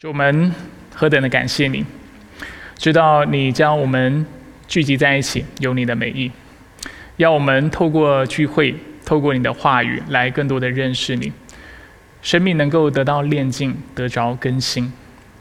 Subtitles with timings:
[0.00, 0.50] 主我们
[0.94, 1.84] 何等的感谢你，
[2.78, 4.24] 知道你将我们
[4.66, 6.30] 聚集在一起有你的美意，
[7.18, 8.74] 要我们透过聚会，
[9.04, 11.30] 透过你的话语来更多的认识你，
[12.22, 14.90] 生命能够得到炼净，得着更新，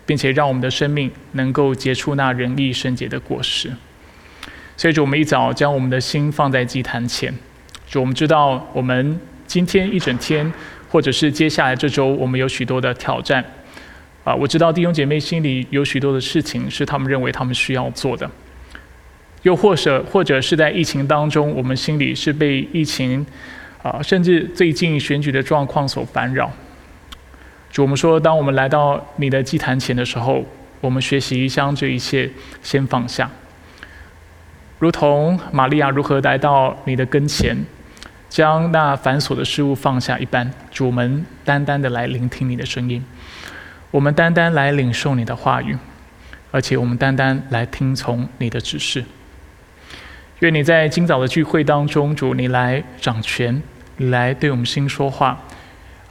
[0.05, 3.71] 并且让我们的生命能够结出那仁义圣洁的果实。
[4.75, 7.33] 所以主我们一早将我们的心放在祭坛前，
[7.89, 9.17] 主我们知道我们
[9.47, 10.51] 今天一整天，
[10.89, 13.41] 或者是接下来这周，我们有许多的挑战。
[14.29, 18.29] 啊，我知道弟兄姐妹心里有许多的事情是他们认为他们需要做的，
[19.41, 23.25] 又或者或者是在疫情当中，我们心里是被疫情
[23.81, 26.51] 啊，甚至最近选举的状况所烦扰。
[27.71, 30.45] 主，我们说，当我们来到你的祭坛前的时候，
[30.79, 32.29] 我们学习将这一切
[32.61, 33.27] 先放下，
[34.77, 37.57] 如同玛利亚如何来到你的跟前，
[38.29, 40.51] 将那繁琐的事物放下一般。
[40.69, 43.03] 主，我们单单的来聆听你的声音。
[43.91, 45.75] 我们单单来领受你的话语，
[46.51, 49.03] 而且我们单单来听从你的指示。
[50.39, 53.61] 愿你在今早的聚会当中，主你来掌权，
[53.97, 55.41] 来对我们心说话。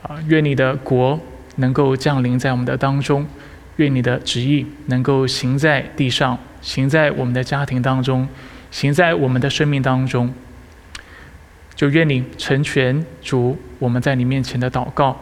[0.03, 1.21] 啊，愿你的国
[1.57, 3.25] 能够降临在我们的当中，
[3.77, 8.29] 愿你的旨意能够行在地上，行在我们的家庭当中，
[8.73, 10.35] 行在我们的生命当中。
[11.77, 15.17] 就愿你成全主我们在你面前的祷告，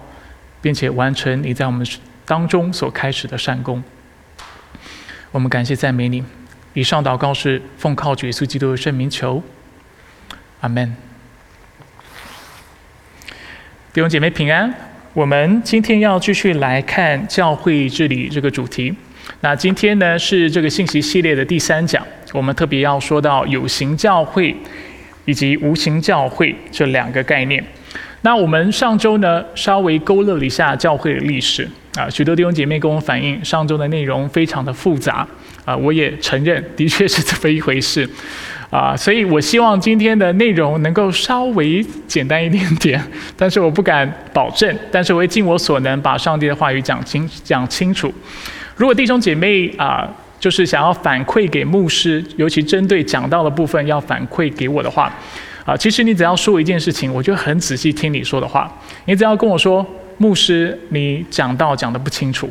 [0.62, 1.86] 并且完成你在我们。
[2.26, 3.82] 当中所开始的善功，
[5.30, 6.22] 我们感谢赞美你。
[6.74, 9.42] 以上祷告是奉靠主耶稣基督的圣名求，
[10.60, 10.94] 阿门。
[13.94, 14.74] 弟兄姐妹平安。
[15.14, 18.94] 我们今天要继续来看教会治理这个主题。
[19.40, 24.54] 那今天呢是这个信息系列的第三讲，我们特别要说到有形教会
[25.24, 27.64] 以及无形教会这两个概念。
[28.20, 31.66] 那我们上周呢稍微勾勒了一下教会的历史。
[31.96, 35.26] 啊，许多弟兄姐妹跟我反映，上周的内容非常的复杂，
[35.64, 38.06] 啊，我也承认，的确是这么一回事，
[38.68, 43.02] 啊，所以我希望今天的内容能够稍微简单一点点，
[43.34, 48.12] 但是我不敢保证，但是我会尽我所能把上帝的话语讲清讲清楚。
[48.76, 50.06] 如果弟兄姐妹啊，
[50.38, 55.10] 就是想要反馈给牧师，尤其针对讲到的部分要反馈给我的话，
[55.64, 58.70] 啊，其实你只要说一件事情，我就很仔细听你说的话，
[59.06, 59.86] 你只要跟我说。
[60.18, 62.50] 牧师，你讲到讲的不清楚，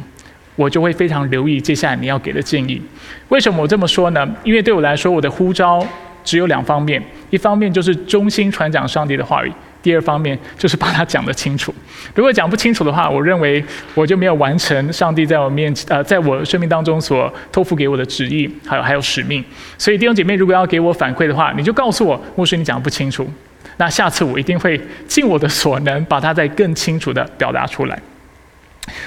[0.56, 2.82] 我就会非常留意接下来你要给的建议。
[3.30, 4.28] 为什么我这么说呢？
[4.44, 5.86] 因为对我来说，我的呼召
[6.24, 9.50] 只有两方面：一方面就是忠心传讲上帝的话语；
[9.82, 11.74] 第二方面就是把它讲得清楚。
[12.14, 19.44] 如果讲不清楚的话，我认为我就没有完成上帝在我面前呃，在我生命当中所托付给我的旨意，还有还有使命。
[19.78, 23.28] 所以弟兄姐妹，如果要给我反馈的话，你就告诉我，牧师你讲不清楚。
[23.78, 28.00] 那下次我一定会尽我的所能，把它再更清楚的表达出来。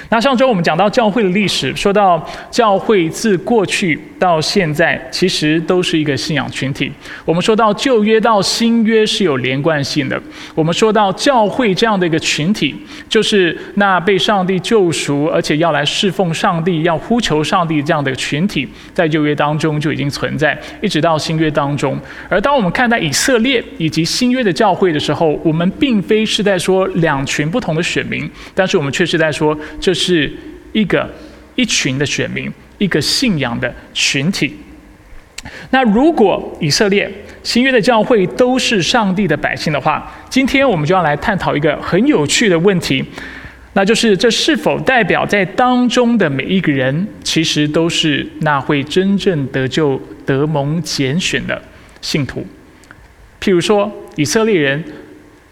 [0.09, 6.91] 那上周我们讲到教会的历史，说到教会自过去到现在，其实都是一个信仰群体。
[7.23, 10.19] 我们说到旧约到新约是有连贯性的。
[10.53, 12.75] 我们说到教会这样的一个群体，
[13.07, 21.97] 就是那被上帝救赎，而且要来侍奉上帝、要呼求上帝这样的群体，在旧约当中就已经存在，一直到新约当中。
[22.27, 29.57] 而当我们看待以色列以及新约的教会的时候，我们并非是在说两群不同的选民，但是我们却是在说。
[29.79, 30.31] 这是
[30.71, 31.09] 一个
[31.55, 34.55] 一群的选民，一个信仰的群体。
[35.71, 37.09] 那如果以色列
[37.43, 43.03] 新约的教会都是上帝的百姓的话，今天我们就要来探讨一个很有趣的问题，
[43.73, 51.61] 那就是这是否代表在当中的每一个人，其实都是那会真正得救、得蒙拣选的
[52.01, 52.45] 信徒？
[53.41, 54.83] 譬如说，以色列人。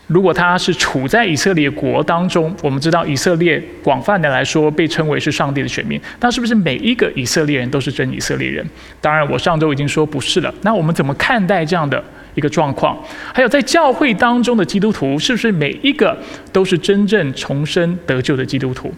[0.08, 8.66] 如果他是处在以色列国当中，我们知道以色列广泛的来说被称为是上帝的选民，那是不是每一个以色列人都是真以色列人？
[9.02, 10.54] 当然，我上周已经说不是了。
[10.62, 12.02] 那我们怎么看待这样的
[12.36, 12.98] 一个状况？
[13.34, 16.18] 还有在教会当中的基督徒，是不是每一个
[16.54, 18.90] 都是真正重生得救的基督徒？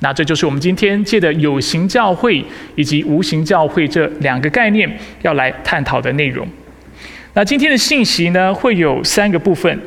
[0.00, 6.46] 那这就是我们今天借的有形教会以及无形教会这两个概念要来探讨的内容。
[7.34, 9.80] 那今天的信息呢，会有三个部分。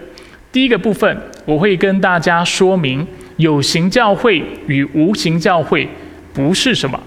[0.51, 3.06] 第一个部分，我会跟大家说明
[3.38, 5.88] 有形教会与无形教会
[6.34, 7.00] 不是什么。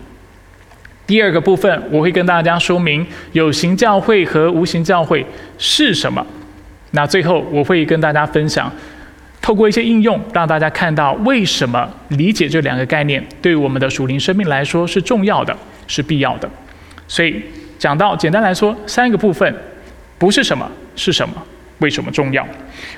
[1.06, 5.26] 第二个部分，我会跟大家说明有形教会和无形教会
[5.58, 6.24] 是什么。
[6.92, 8.72] 那最后，我会跟大家分享，
[9.40, 15.54] 透过一些应用，让大家看到为什么理解这两个概念对我们的属灵生命来说是重要的，
[15.88, 16.48] 是必要的。
[17.08, 17.42] 所以
[17.78, 19.54] 讲到简单来说，三个部分，
[20.16, 21.34] 不是什么，是什么。
[21.82, 22.46] 为什么重要？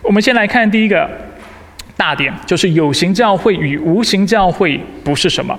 [0.03, 1.11] 我们先来看第一个
[1.97, 5.59] 大点，就是有形教会与无形教会不是什么。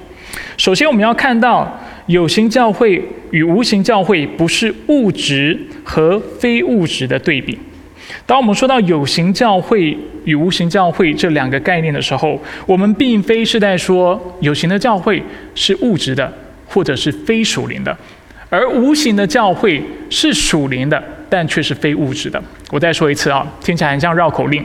[0.58, 3.02] 首先，我们要看到有形教会
[3.32, 7.58] 与无形教会不是物质和非物质的对比。
[8.28, 15.22] 当我们说到有形教会与无形教会这两个概念的时候，我们并非是在说有形的教会
[15.56, 16.32] 是物质的，
[16.68, 17.96] 或者是非属灵的，
[18.50, 22.42] 而无形的教会是属灵的，但却是非物质的。
[22.72, 24.64] 我再说一次啊，听起来很像绕口令。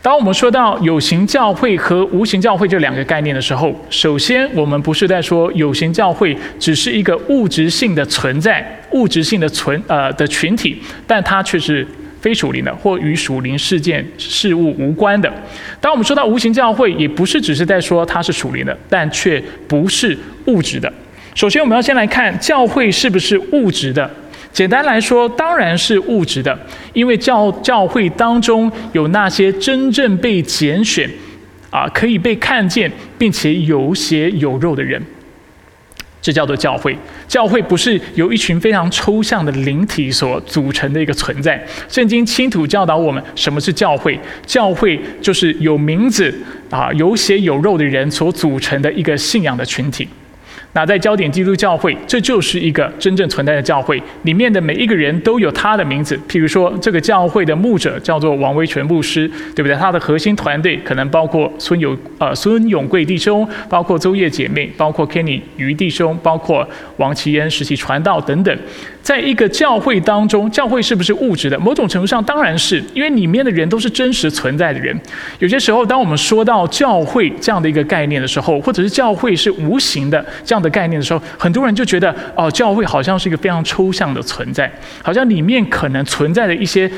[0.00, 11.86] 当我们说到有形教会和无形教会这两个概念的时候，首先我们不是在说有形教会只是一个物质性的存在、物质性的存呃的群体，但它却是
[12.20, 15.30] 非属灵的或与属灵事件事物无关的。
[15.80, 20.16] 当我们说到无形教会，也不是只是在说它是属灵的，但却不是
[20.46, 20.90] 物质的。
[21.38, 24.10] 首先，我们要先来看教会是不是物质的。
[24.52, 26.58] 简单来说，当然是物质的，
[26.92, 31.08] 因为教教会当中有那些真正被拣选，
[31.70, 35.00] 啊，可以被看见，并且有血有肉的人，
[36.20, 36.98] 这叫做教会。
[37.28, 41.64] 教会不是由一群非常抽象的灵体所组成的一个存在。
[41.88, 46.34] 圣经清楚教导我们什么是教会，教会就是有名字
[46.68, 50.08] 啊、有血有肉的人所组成的一个信仰的群体。
[50.74, 56.18] 那在焦点基督教会，这就是一个真正存在的教会，里面的每一个人都有他的名字。
[56.28, 59.74] 譬如说，这个教会的牧者叫做王维全牧师，对不对？
[59.74, 66.68] 他的核心团队可能包括孙永呃孙永贵弟兄，包括周叶姐妹，包括 Kenny 于弟兄，包括
[66.98, 68.56] 王奇恩实习传道等等。
[69.08, 71.58] 在一个教会当中，教会是不是物质的？
[71.58, 74.94] 某种程度上当然是，因为里面的人都是真实存在的人。
[75.38, 84.70] 有些时候，当我们说到教会这样的一个概念的时候，或者是教会是无形的这样的概念的时候，很多人就觉得哦，教会好像是一个非常抽象的存在，
[85.02, 86.90] 好像里面可能存在的一些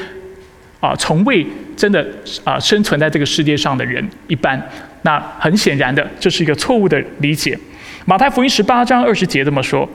[0.81, 1.47] 啊从未
[1.77, 2.05] 真的
[2.43, 4.61] 啊生存在这个世界上的人一般。
[5.03, 7.57] 那很显然的，这是一个错误的理解。
[8.05, 9.89] 马太福音十八章二十节这么说。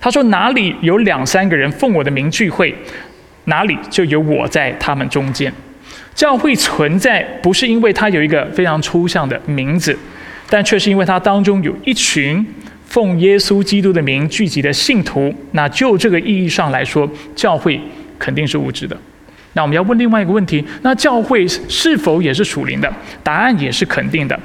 [0.00, 2.74] 他说：“哪里有两三个人奉我的名聚会，
[3.44, 5.52] 哪里就有我在他们中间。
[6.14, 9.96] 教会存在不是因为它有一个非常抽象的名字，
[10.48, 12.44] 但却是因为它当中有一群
[12.86, 15.34] 奉耶稣基督的名聚集的信徒。
[15.52, 17.06] 那就这个意义上来说，
[17.36, 17.78] 教会
[18.18, 18.96] 肯定是物质的。
[19.52, 22.90] 那我们要问另外一个问题：那教会是否也是属灵的？
[23.22, 24.38] 答案也是肯定的。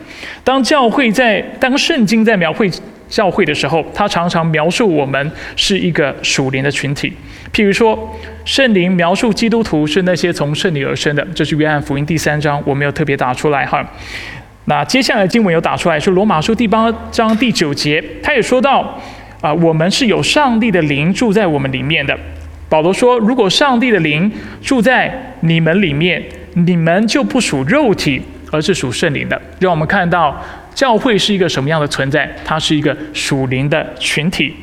[0.44, 2.70] 当教会在当圣经在描绘。”
[3.08, 7.12] 教会的时候，他常常描述我们是一个属灵的群体。
[7.54, 13.86] 譬如说，圣灵描述基督徒是那些从圣灵而生的，这是约翰福音第三章，我没有特别打出来哈。
[14.66, 19.00] 那接下来经文有打出来，是罗马书第八章第九节，他也说到
[19.40, 22.18] 啊，我们是有上帝的灵住在我们里面的。
[22.68, 24.30] 保罗说，如果上帝的灵
[24.62, 26.22] 住在你们里面，
[26.56, 28.22] 你们就不属肉体，
[28.52, 29.40] 而是属圣灵的。
[29.60, 30.44] 让我们看到。
[30.76, 32.30] 教会是一个什么样的存在？
[32.46, 34.54] 它是一个属灵的群体。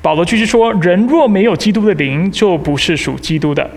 [0.00, 3.68] 保罗继续说：“人若没有基督的灵，就不是属基督的。”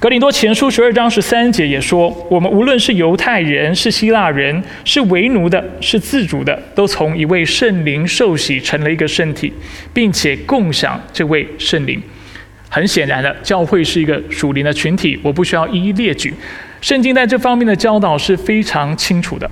[0.00, 9.52] 格林多前书十二章十三节也说：“我们无论是犹太人，是希腊人，是为奴的，是自主的，都从一位圣灵受洗，成了一个圣体，
[9.92, 12.00] 并且共享这位圣灵。”
[12.70, 16.32] 很显然的，教会是一个属灵的群体，我不需要一一列举。
[16.80, 19.50] 圣经在这方面的教导是非常清楚的。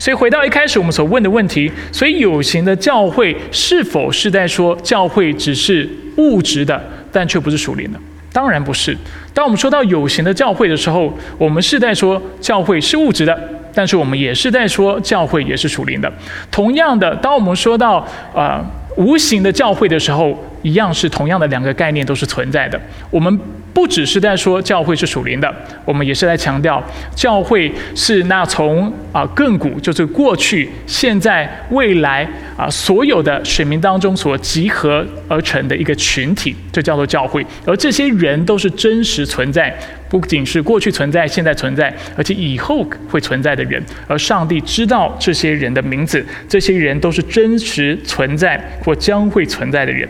[0.00, 8.00] 所以回到一开始我们所问的问题，所以有形的教会是否是在说教会只是物质的，但却不是属灵的？
[8.32, 8.96] 当然不是。
[9.34, 13.38] 当我们说到有形的教会的时候，我们是在说教会是物质的，
[13.74, 16.10] 但是我们也是在说教会也是属灵的。
[16.50, 18.02] 同样的，当我们说到
[18.34, 18.64] 啊
[18.96, 22.80] 无形的教会的时候，一样是同样的两个概念都是存在的。
[23.10, 23.38] 我们。
[23.72, 25.52] 不只是在说教会是属灵的，
[25.84, 26.82] 我们也是在强调
[27.14, 37.46] 教会是那从啊亘古就是过去、现在、未来啊所有的选民当中所集合而成的一个群体，这叫做教会。
[37.64, 39.72] 而这些人都是真实存在，
[40.08, 43.82] 不仅是过去存在、现在存在，而且以后会存在的人。
[44.06, 50.08] 而上帝知道这些人的名字，这些人都是真实存在或将会存在的人。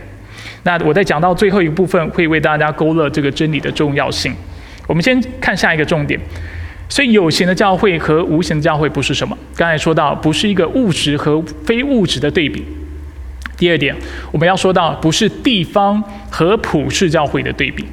[0.63, 4.33] 那我在讲到最后一部分，会为大家勾勒这个真理的重要性。
[4.87, 6.19] 我们先看下一个重点。
[6.89, 9.37] 所以有形的教会和无形的教会不是什么？
[9.55, 12.65] 刚才说到，不是一个物质和非物质的对比。
[13.57, 13.95] 第二点，
[14.29, 17.85] 我们要说到，不是地方和普世教会的对比。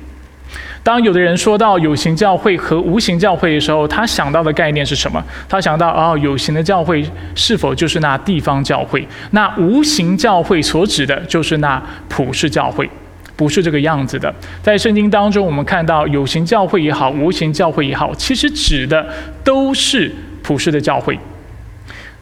[0.88, 5.23] 当有的人说到有形教会和无形教会的时候，他想到的概念是什么？
[5.47, 7.04] 他想到哦，有形的教会
[7.35, 9.07] 是否就是那地方教会？
[9.33, 11.78] 那无形教会所指的就是那
[12.09, 12.88] 普世教会？
[13.37, 14.35] 不是这个样子的。
[14.62, 19.07] 在圣经当中，我们看到有形教会也好，无形教会也好，其实指的
[19.45, 20.11] 都是
[20.42, 21.18] 普世的教会。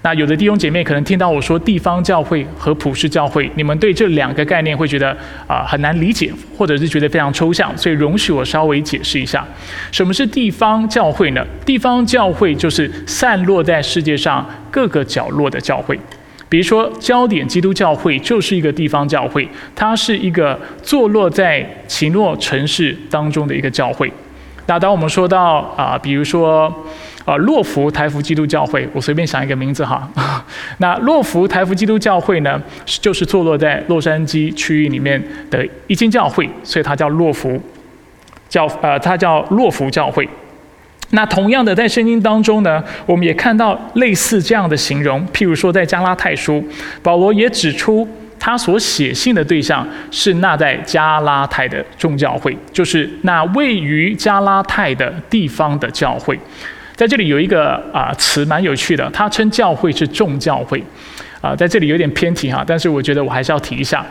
[0.07, 5.11] 那有的弟兄姐妹可能听到我说地方教会和普世教会，你们对这两个概念会觉得
[5.49, 9.45] 啊很难理解，或者是觉得非常抽象，所以容许我稍微解释一下，
[9.91, 11.45] 什么是地方教会呢？
[11.65, 15.99] 地方教会就是散落在世界上各个角落的教会。
[16.49, 24.09] 比如说，焦点基督教会就是一个地方教会，它是一个坐落在奇诺城市当中的一个教会。
[24.69, 26.73] 那当我们说到啊，比如说
[27.27, 30.09] 啊，洛福台福基督教会，我随便想一个名字哈。
[30.79, 37.61] 那洛福台福基督教会呢，就是坐落在洛杉矶区域里面的一间教会，所以它叫洛福
[38.49, 40.27] 教，呃，它叫洛福教会。
[41.11, 45.27] 那同样的，在圣经当中呢，我们也看到类似这样的形容。
[45.29, 46.65] 譬如说，在加拉太书，
[47.03, 48.07] 保罗也指出，
[48.39, 56.39] 他所写信的对象是那在加拉太的众教会，就是那位于加拉太的地方的教会。
[56.97, 60.83] 在这里有一个啊词蛮有趣的，他称教会是众教会，
[61.41, 64.05] 啊，在这里有点偏题哈，但是我觉得我还是要提一下。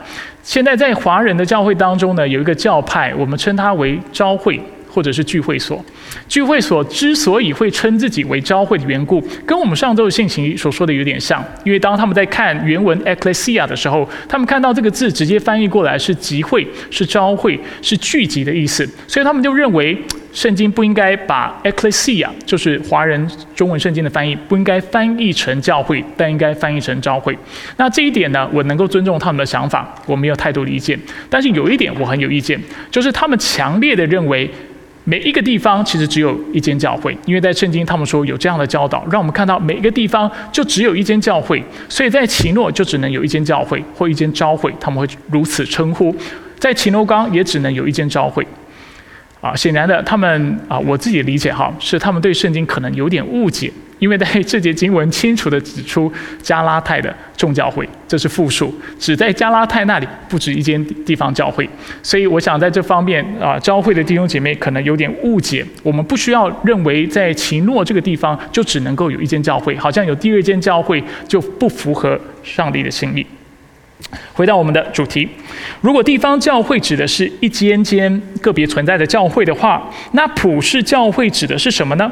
[0.43, 4.61] 现在在华人的教会当中呢，有一个教派，我们称它为召会。
[4.87, 5.83] 或者是聚会所，
[6.25, 11.43] 聚会所之所以会称自己为教会的缘故，跟我们上周的信息所说的有点像。
[11.65, 20.01] 因为当他们在看原文 ecclesia 的时候，他们看到这个字直接翻译过来是集会、是召会、是聚集的意思，所以他们就认为
[20.35, 27.35] 圣经不应该把 ecclesia，就是华人中文圣经的翻译，不应该翻译成教会，但应该翻译成召会。
[27.77, 30.99] 那这一点呢，我能够尊重他们的想法，我没有太多的意见。
[31.29, 32.61] 但是有一点我很有意见，
[32.91, 34.47] 就是他们强烈的认为。
[35.07, 46.11] 每一个地方其实只有一间教会，因为在圣经他们说有这样的教导，让我们看到每一个地方就只有一间教会，所以在奇诺就只能有一间教会或一间召会，他们会如此称呼。
[46.57, 48.43] 在奇诺冈也只能有一间召会。
[49.45, 53.71] 啊，显然的，他们啊，我自己理解哈，是他们对圣经可能有点误解。
[53.99, 56.11] 因为在这节经文清楚地指出
[56.41, 61.69] 加拉太的众教会，这是复数，只在加拉太那里不止一间地方教会，
[62.01, 65.63] 所以我想在这方面啊，教会的弟兄姐妹可能有点误解。
[65.83, 73.25] 我们不需要认为在奇诺这个地方就只能够有一间教会，好像有第二间教会就不符合上帝的心意。
[74.33, 75.27] 回到我们的主题，
[75.81, 82.11] 如果地方教会指的是一间间个别存在的教会的话，那普世教会指的是什么呢？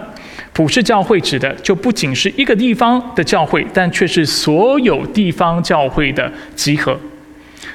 [0.54, 7.00] 普世教会指的就不仅是一个地方的教会，但却是所有地方教会的集合。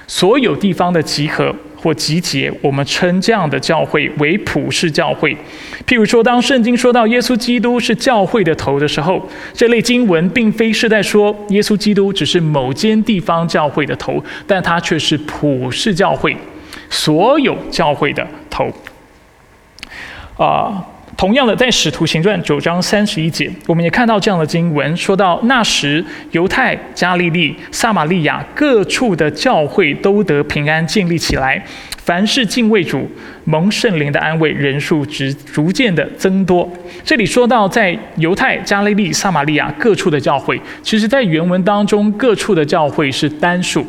[0.07, 5.37] 所有地方的集合或集结，我们称这样的教会为普世教会。
[5.87, 16.37] 譬如说，当圣经说到耶稣基督是教会的头的时候，这类经文并非是在说耶稣基督只是某间地方教会的头，但他却是普世教会
[16.91, 18.71] 所有教会的头。
[20.37, 20.85] 啊。
[21.19, 31.61] 同样的，在使徒行传九章三十一节，我们也看到这样的经文，说到那时犹太、加利利、撒玛利亚各处的教会都得平安建立起来，
[32.05, 33.11] 凡是敬畏主、
[33.43, 36.73] 蒙圣灵的安慰，人数直逐渐的增多。
[37.03, 43.85] 这里说到在犹太、加利利、撒玛利亚各处的教会，其实在原文当中，各处的教会是单数，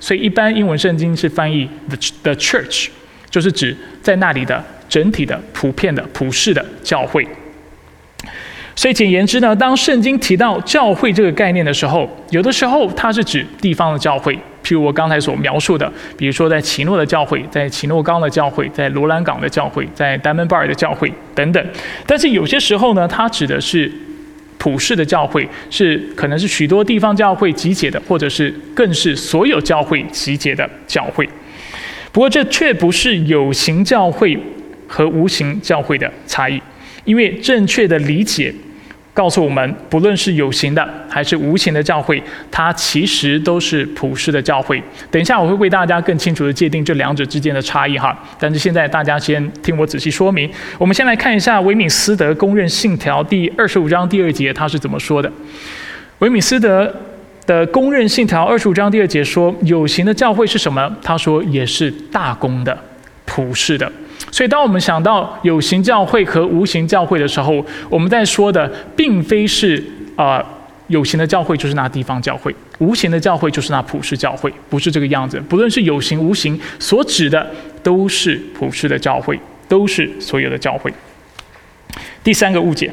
[0.00, 2.88] 所以一般英文圣经是翻译 the the church，
[3.30, 4.60] 就是指在那里的。
[4.92, 7.26] 整体的、普遍的、普世的教会。
[8.76, 21.66] 所以简言之呢，当圣经提到教会这个概念的时候，有的时候它是指地方的教会，譬如我刚才所描述的，比如说在奇诺的教会，在奇诺冈的教会，在罗兰港的教会，在丹门巴尔的教会等等。
[22.06, 23.90] 但是有些时候呢，它指的是
[24.58, 31.26] 普世的教会，是可能是许多地方教会集结的，或者是更是所有教会集结的教会。
[32.10, 34.38] 不过这却不是有形教会。
[34.92, 36.60] 和无形教会的差异，
[37.06, 38.54] 因为正确的理解
[39.14, 44.82] 告诉我们，不论是有形的还是无形的教会，它其实都是普世的教会。
[45.10, 48.14] 等一下我会为大家更清楚的界定这两者之间的差异哈。
[48.38, 50.50] 但是现在大家先听我仔细说明。
[50.76, 55.32] 我们先来看一下维敏斯德公认信条第二十五章第二节，它是怎么说的？
[56.18, 56.94] 维敏斯德
[57.46, 60.94] 的公认信条二十五章第二节说，有形的教会是什么？
[61.02, 62.78] 他说也是大公的、
[63.24, 63.90] 普世的。
[64.32, 69.84] 所以，当我们想到有形教会和无形教会的时候，我们在说的并非是
[70.16, 70.42] 啊
[70.86, 75.38] 有形的教会就是那地方教会，无形的教会就是那普世教会，不是这个样子。
[75.50, 77.46] 不论是有形无形，所指的
[77.82, 80.90] 都是普世的教会，都是所有的教会。
[82.24, 82.90] 第三个误解，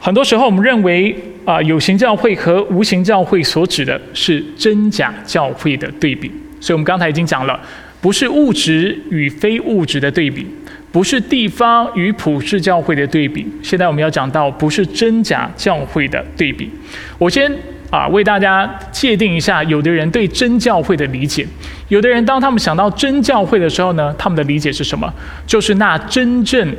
[0.00, 6.28] 很多时候我们认为啊有形教会和无形教会所指的是真假教会的对比，
[6.60, 7.60] 所以我们刚才已经讲了。
[8.06, 10.46] 不是物质与非物质的对比，
[10.92, 13.44] 不是地方与普世教会的对比。
[13.60, 16.70] 现在我们要讲到不是真假教会的对比。
[17.18, 17.52] 我先
[17.90, 21.44] 啊为大家界定一下，有的人对真教会的理解。
[21.88, 25.12] 有的人当他们想到真教会的时候呢，他们的理解是什么？
[25.44, 26.72] 就是那真正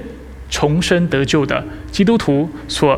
[0.49, 2.97] 重生得救的基督徒所。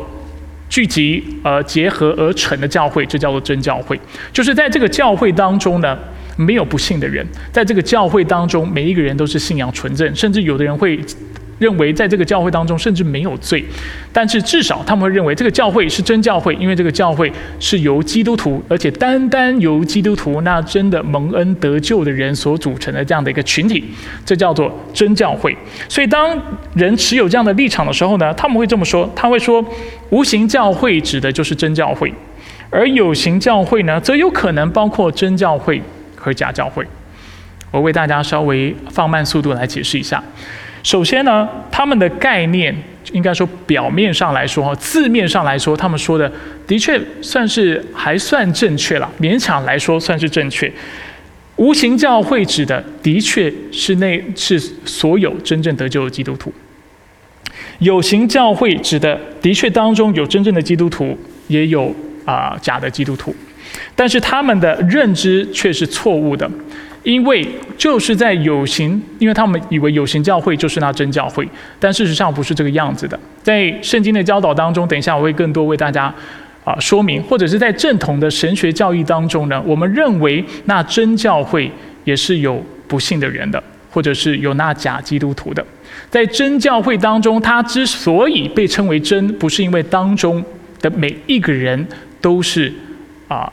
[0.69, 3.99] 聚集而结合而成的教会，这叫做真教会。
[4.31, 5.97] 就是在这个教会当中呢，
[6.39, 10.99] 没有不信的人，在这个教会当中，每一个人都是信仰纯正，甚至有的人会。
[11.59, 13.61] 认为在这个教会当中甚至没有罪，
[14.13, 17.29] 但是至少他们会认为这个教会是真教会，因为这个教会
[17.59, 23.83] 是由基督徒，而且单单由基督徒那真的蒙恩得救的人所组成的这样的一个群体，
[24.25, 25.53] 这叫做真教会。
[25.89, 26.33] 所以当
[26.75, 29.61] 人持有这样的立场的时候呢，他们会这么说：他会说，
[30.11, 32.09] 无形教会指的就是真教会，
[32.69, 35.81] 而有形教会呢，则有可能包括真教会
[36.19, 36.85] 和假教会。
[37.71, 40.23] 我为大家稍微放慢速度来解释一下。
[40.83, 42.75] 首先呢，他们的概念
[43.11, 46.31] 应该说表面上来说哈，字面上来说，他们说的
[46.65, 50.71] 的确算是还算正确了，勉强来说算是正确。
[51.57, 56.53] 无形教会指的的确是那是所有真正得救的基督徒，
[57.79, 63.35] 有形教会指的的确当中有真正的基督徒，也有啊假的基督徒，
[63.95, 66.49] 但是他们的认知却是错误的。
[67.03, 67.47] 因为
[67.77, 71.47] 就是在有形，因为他们以为有形教会就是那真教会，
[71.79, 73.17] 但事实上不是这个样子的。
[73.41, 76.13] 在圣经的教导当中，等一下我会更多为大家
[76.65, 81.71] 啊说明，或者是在正统的神学教义当中呢，我们认为那真教会
[82.03, 85.65] 也是有不信的人的，或者是有那假基督徒的。
[86.09, 90.43] 在真教会当中，它之所以被称为真，不是因为当中
[90.81, 91.87] 的每一个人
[92.19, 92.71] 都是
[93.29, 93.51] 啊。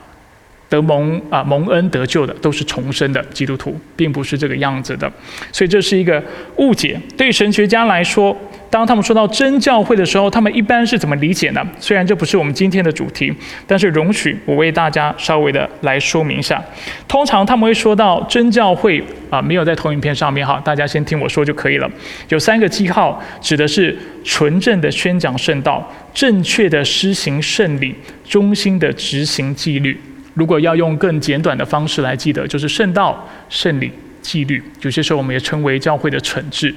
[0.69, 5.11] 得蒙啊蒙恩得救的都是重生的基督徒，并不是这个样子的，
[5.51, 6.21] 所以这是一个
[6.57, 6.99] 误解。
[7.15, 8.35] 对神学家来说，
[8.69, 11.65] 当他们说到真教会的时候，他们一般是怎么理解呢？
[11.79, 13.33] 虽然这不是我们今天的主题，
[13.65, 16.61] 但是容许我为大家稍微的来说明一下。
[17.07, 21.89] 通常他们会说到真教会啊，没有在投影片上面哈，大家先听我说就可以了。
[22.27, 27.95] 有三个记号，指的是纯正的宣讲圣道、正确的施行圣礼、
[28.27, 29.97] 忠心的执行纪律。
[30.37, 34.61] 如果要用更简短的方式来记得，就是圣道、圣礼、纪律。
[34.81, 36.71] 有些时候我们也称为教会的惩治，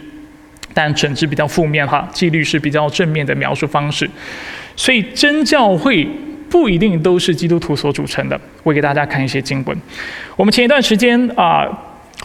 [0.72, 4.08] 但惩治比较负面哈，纪律是比较正面的描述方式。
[4.74, 6.08] 所以真教会
[6.48, 8.40] 不一定都是基督徒所组成的。
[8.62, 9.76] 我给大家看一些经文。
[10.36, 11.68] 我们前一段时间啊，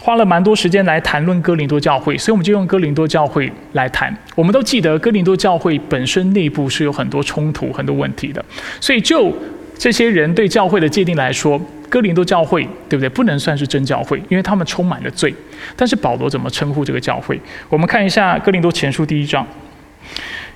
[0.00, 4.16] 花了蛮多时间来谈论哥林多教会，所以我们就用哥林多教会来谈。
[4.34, 8.42] 我们都记得哥林多教会本身内部是有很多冲突、很多问题的，
[8.80, 9.30] 所以就。
[9.78, 13.08] 这些人对教会的界定来说，哥林多教会对不对？
[13.08, 15.34] 不能算是真教会，因为他们充满了罪。
[15.76, 17.40] 但是保罗怎么称呼这个教会？
[17.68, 19.46] 我们看一下哥林多前书第一章。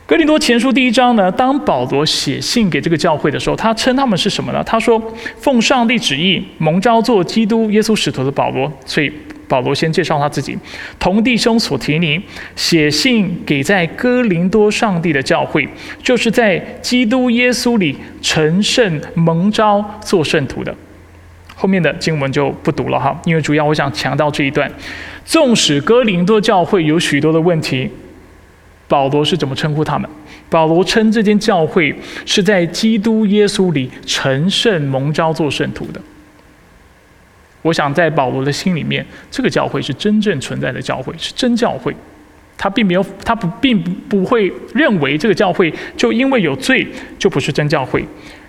[0.07, 4.63] 哥林多前书第一章呢，当保罗写信给这个教会的时候，他称他们是什么呢？
[4.65, 5.01] 他说
[5.39, 9.13] ：“奉上帝旨意，蒙召做基督耶稣使徒的保罗。”所以。
[9.51, 10.57] 保罗先介绍他自己，
[11.01, 12.23] 同弟兄所提尼
[12.55, 15.69] 写信给在哥林多上帝的教会，
[16.01, 20.73] 就是在基督耶稣里成圣蒙召做圣徒的。
[21.57, 24.71] 后面的经文就不读了哈，因为主要我想强调这一段。
[25.25, 27.91] 纵使哥林多教会有许多的问题，
[28.87, 30.09] 保罗是怎么称呼他们？
[30.49, 31.93] 保罗称这间教会
[32.25, 36.01] 是在基督耶稣里成圣蒙召做圣徒的。
[37.63, 41.95] 我想在保罗的心里面，这个教会是真正存在的教会，是真教会。
[42.57, 46.87] 他并没有，他不并不会认为这个教会就因为有罪
[47.19, 48.05] 就不是真教会。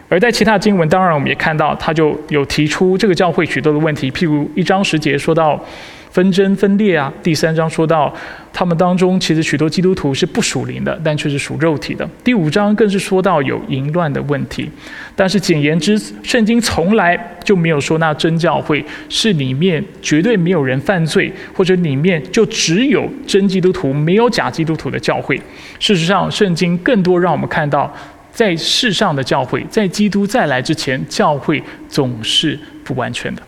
[0.09, 5.63] 而在其他经文，当然我们也看到，他就有提出这个教会许多的问题，譬如一章十节说到。
[6.11, 7.11] 纷争分裂啊！
[7.23, 8.13] 第三章说到，
[8.51, 12.07] 他们当中其实许多基督徒是不属灵的，但却是属肉体的。
[12.21, 14.69] 第五章更是说到有淫乱的问题。
[15.15, 25.41] 但是简言之，圣经从来就没有说那真教会是里面绝对没有人犯罪，或者里面就只有真基督徒没有假基督徒的教会。
[25.79, 27.89] 事实上，圣经更多让我们看到，
[28.33, 33.41] 在世上的教会，在基督再来之前，教会总是不完全的。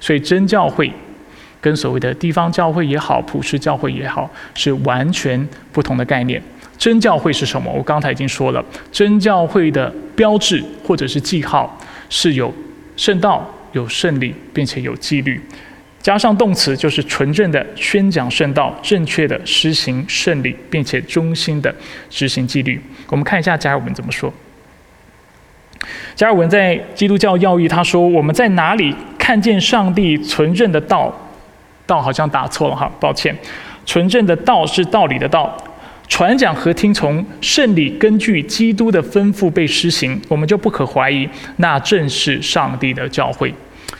[0.00, 0.92] 所以真教会。
[1.66, 5.36] 跟所谓的地方教会也好，普世教会也好，是完全
[5.72, 6.40] 不同的概念。
[6.78, 7.68] 真教会是什么？
[7.72, 11.76] 我刚才已经说了，真教会的标志或者是记号
[12.08, 12.54] 是有
[12.96, 15.40] 圣道、有圣礼，并且有纪律，
[16.00, 21.74] 加上动词就是纯正的宣讲圣道，正确的施行圣礼，并且忠心的
[22.08, 22.80] 执行纪律。
[23.08, 24.32] 我们看一下加尔文怎么说。
[26.14, 31.12] 加尔文在基督教要义他说：“我们在哪里看见上帝纯正的道？”
[31.86, 33.36] 道好像打错了哈，抱歉。
[33.84, 35.56] 纯正的道是道理的道。
[36.08, 43.52] 传讲和听从圣礼，根据基督的吩咐被施行，我们就不可怀疑，那正是上帝的教会。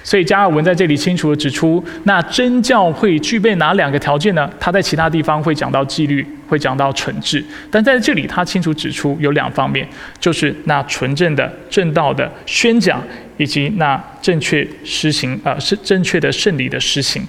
[0.04, 4.48] 所以加尔文在这里清楚地指出，那真教会具备哪两个条件呢？
[4.60, 9.86] 他在其他地方会讲到纪律，会讲到惩治，但在这里他清楚指出有两方面，
[10.20, 13.02] 就是那纯正的正道的宣讲，
[13.36, 17.26] 以及那正确施行啊是正确的圣礼的施行。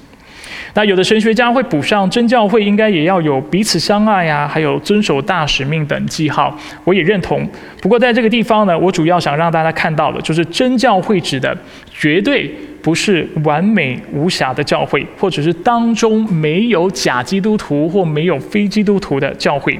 [0.74, 7.48] 那有的神学家会补上真教会应该也要有彼此相爱呀，还有遵守大使命等记号，我也认同。
[7.82, 11.58] 不过在这个地方呢，我主要想让大家看到的，就是真教会指的
[11.92, 12.52] 绝对。
[12.82, 19.78] 不是完美无瑕的教会，或者是当中没有假基督徒或没有非基督徒的教会。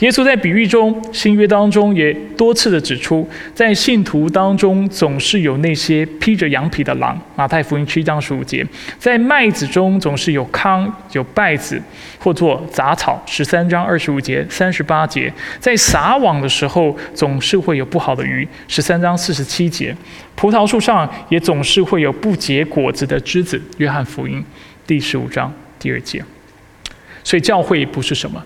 [0.00, 7.20] 耶稣在比喻中，新约当中也多次的指出，在信徒当中总是有那些披着羊皮的狼。
[7.34, 8.64] 马太福音七章十五节，
[8.98, 11.80] 在麦子中总是有糠有稗子，
[12.18, 13.22] 或作杂草。
[13.26, 18.46] 十三章二十五节三十八节，在撒网的时候总是会有不好的鱼。
[18.68, 19.94] 十三章四十七节。
[20.36, 23.60] 葡萄树上也总是会有不结果子的枝子。
[23.78, 24.44] 约翰福音
[24.86, 26.22] 第十五章第二节。
[27.22, 28.42] 所以教会不是什么，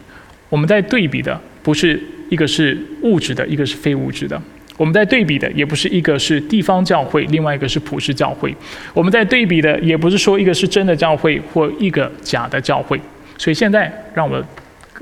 [0.49, 4.41] 我们在对比的不是一个是物质的，一个是非物质的。
[4.77, 8.55] 我们在对比的也不是一个是地方教会，另外一个是普世教会。
[8.95, 13.01] 我们在对比的也不是说一个是真的教会或一个假的教会。
[13.37, 14.41] 所以现在让我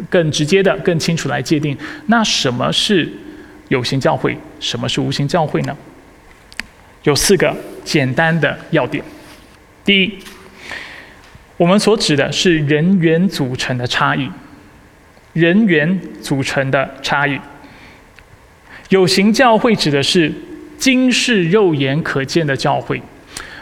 [0.08, 3.06] 更直接的、更清楚来界定，那什么是
[3.68, 5.76] 有形教会，什么是无形教会呢？
[7.06, 9.02] 有四个简单的要点。
[9.84, 10.18] 第一，
[11.56, 14.28] 我们所指的是人员组成的差异。
[15.32, 17.38] 人员组成的差异。
[18.88, 20.32] 有形教会指的是
[20.78, 23.00] 今世肉眼可见的教会。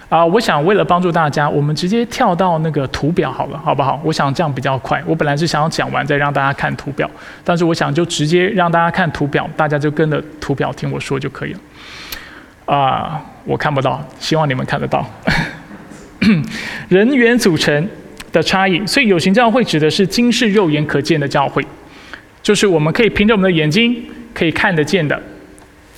[0.08, 4.00] 啊，我想为了帮助大家，我们直接跳到那个图表好了，好不好？
[4.04, 5.02] 我想这样比较快。
[5.04, 7.10] 我本来是想要讲完再让大家看图表，
[7.42, 11.60] 但是我想就直接让大家看图表，大家就跟着图表听我说就可以了。
[12.66, 15.04] 啊，我看不到，希望你们看得到。
[16.88, 17.88] 人员组成
[18.32, 21.62] 的差异，所以有形教会指的是今世肉眼可见的教会，
[22.42, 24.02] 就是我们可以凭着我们的眼睛
[24.32, 25.20] 可以看得见的，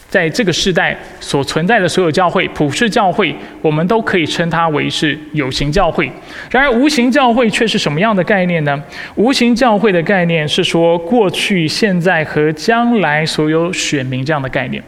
[0.09, 3.33] 在这个时代所存在的所有教会，普世教会，
[3.63, 6.11] 我们都可以称它为是有形教会。
[6.51, 8.83] 然而，无形教会却是什么样的概念呢？
[9.15, 14.83] 无形教会的概念是说，过去、现在和将来所有选民这样的概念，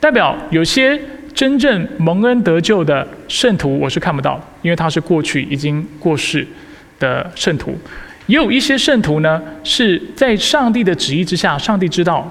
[0.00, 0.98] 代表有些。
[1.38, 6.44] 真正蒙恩得救的圣徒，我是看不到，因为他是过去已经过世
[6.98, 7.78] 的圣徒。
[8.26, 12.28] 也有一些圣徒呢，是在上帝的旨意之下，上帝知道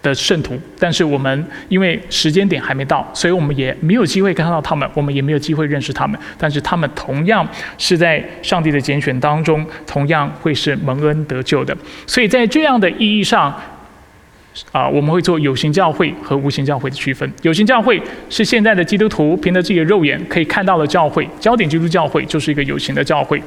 [0.00, 6.18] 的圣徒，但是我们因为时间点还没到，所以我们也没有机会看到他们，我们也没有机会认识他们。
[6.38, 11.76] 但是他们同样是在上帝的拣选当中，同样会是蒙恩得救的。
[12.06, 13.54] 所以在这样的意义上。
[14.72, 17.30] 啊，我们会做有形教会和无形教会的区分。
[17.42, 23.42] 有形教会是现在的基督徒凭着自己的肉眼可以看到的教会，焦点基督教会就是一个有形的教会。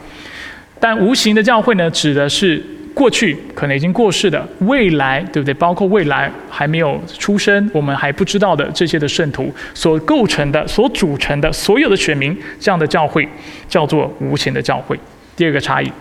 [0.79, 5.53] 但无形的教会呢，指的是过去可能已经过世的，未来对不对？
[5.53, 13.27] 包括未来还没有出生，我们还不知道的这些的圣徒所构成的、所组成的所有的选民，这样的教会
[13.69, 14.99] 叫做无形的教会。
[15.35, 15.91] 第二个差异，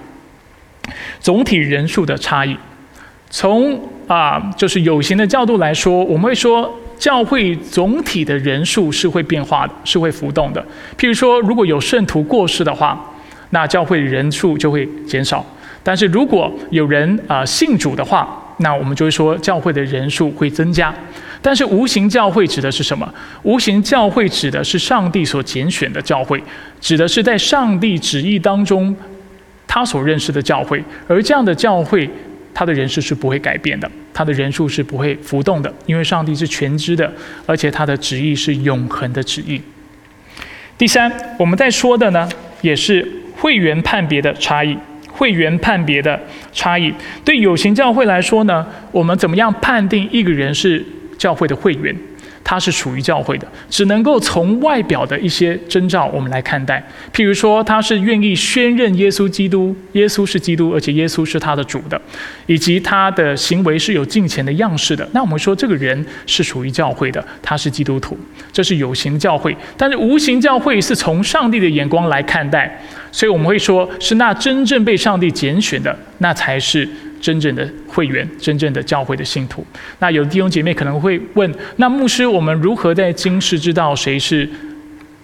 [1.21, 2.57] 总体人数的差异。
[3.29, 6.69] 从啊，就是有形的角度来说，我们会说
[6.99, 10.61] 教会总体的人数是会变化的，是会浮动的。
[10.99, 13.01] 譬如说，如果有圣徒过世的话，
[13.51, 15.39] 那教会人数就会减少；
[15.85, 20.93] 但是如果有人啊信主的话，那我们就会说教会的人数会增加。
[21.41, 23.09] 但是无形教会指的是什么？
[23.45, 26.43] 无形教会指的是上帝所拣选的教会，
[26.81, 28.93] 指的是在上帝旨意当中
[29.69, 32.11] 他所认识的教会，而这样的教会。
[32.53, 37.13] 他的人数是不会改变的，他的人数是不会浮动的，因为上帝是全知的，
[37.47, 39.61] 而且他的旨意是永恒的旨意。
[40.77, 42.29] 第三，我们在说的呢，
[42.63, 44.77] 也是会员判别的差异。
[45.13, 46.19] 会员判别的
[46.51, 46.91] 差异，
[47.23, 50.83] 对有形教会来说呢，我们怎么样判定一个人是
[51.19, 51.95] 教会的会员？
[52.43, 56.83] 他是属于教会的，只能够从外表的一些征兆我们来看待。
[57.13, 62.01] 譬如说，他是愿意宣认耶稣基督，耶稣是基督，而且耶稣是他的主的，
[62.47, 65.09] 以及他的行为是有敬虔的样式的。
[65.13, 68.19] 那我们说，这个人是属于教会的，他是基督徒，
[68.53, 69.57] 这是有形教会。
[69.77, 72.81] 但是无形教会是从上帝的眼光来看待，
[73.13, 76.89] 所以我们会说，是那真正被上帝拣选的，那才是。
[77.21, 79.65] 真正的会员，真正的教会的信徒。
[79.99, 84.49] 那有弟兄姐妹可能会问：那牧师，我们如何在今世知道谁是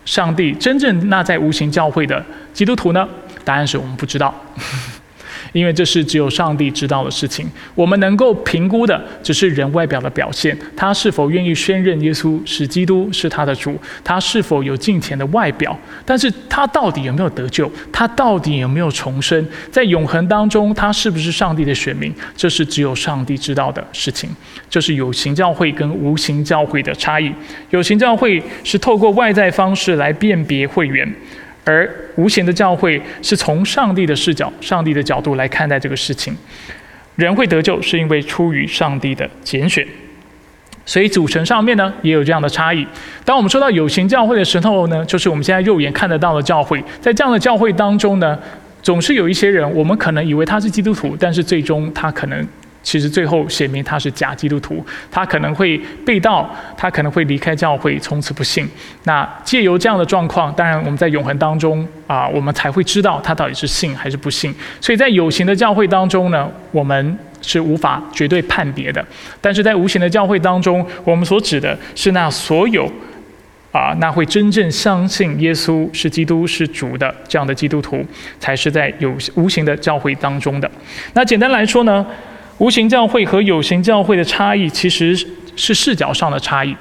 [0.04, 3.08] 上帝真正那在无形教会的基督徒呢？
[3.44, 4.34] 答案是我们不知道，
[5.56, 7.50] 因为这是只有上帝知道的事情。
[7.74, 17.70] 我们能够评估的只是人外表的表现，他是否愿意宣认耶稣是基督是他的主，他是否有敬虔的外表，但是他到底有没有得救？
[17.90, 19.46] 他到底有没有重生？
[19.70, 22.12] 在永恒当中，他是不是上帝的选民？
[22.36, 24.28] 这是只有上帝知道的事情。
[24.68, 27.32] 这是有形教会跟无形教会的差异。
[27.70, 31.10] 有形教会是透过外在方式来辨别会员。
[31.66, 36.34] 而无形的教会是从上帝的视角、上帝的角度来看待这个事情。
[37.16, 39.84] 人会得救，是因为出于上帝的拣选。
[40.84, 42.86] 所以组成上面呢，也有这样的差异。
[43.24, 46.80] 当我们说到有形教会的时候呢，就是我们现在肉眼看得到的教会。
[47.00, 48.38] 在这样的教会当中呢，
[48.80, 52.46] 总是有一些人，我们可能以为他是基督徒，但是最终他可能。
[52.86, 58.64] 其实最后写明他是假基督徒，他可能会被盗，他可能会离开教会，从此不信。
[59.02, 64.54] 那借由这样的状况，当然我们在永恒当中啊，我们才会知道他到底是信还是不信。
[64.80, 69.02] 所以在有形的教会当中呢，我们是无法绝对判别的；
[69.40, 72.88] 但是在无形的教会当中，我们所指的是那所有
[73.72, 78.06] 啊，那会真正相信耶稣是基督是主的这样的基督徒，
[78.38, 80.70] 才是在有无形的教会当中的。
[81.14, 82.06] 那简单来说呢？
[82.58, 85.14] 无形教会和有形教会的差异，其实
[85.56, 86.74] 是视角上的差异，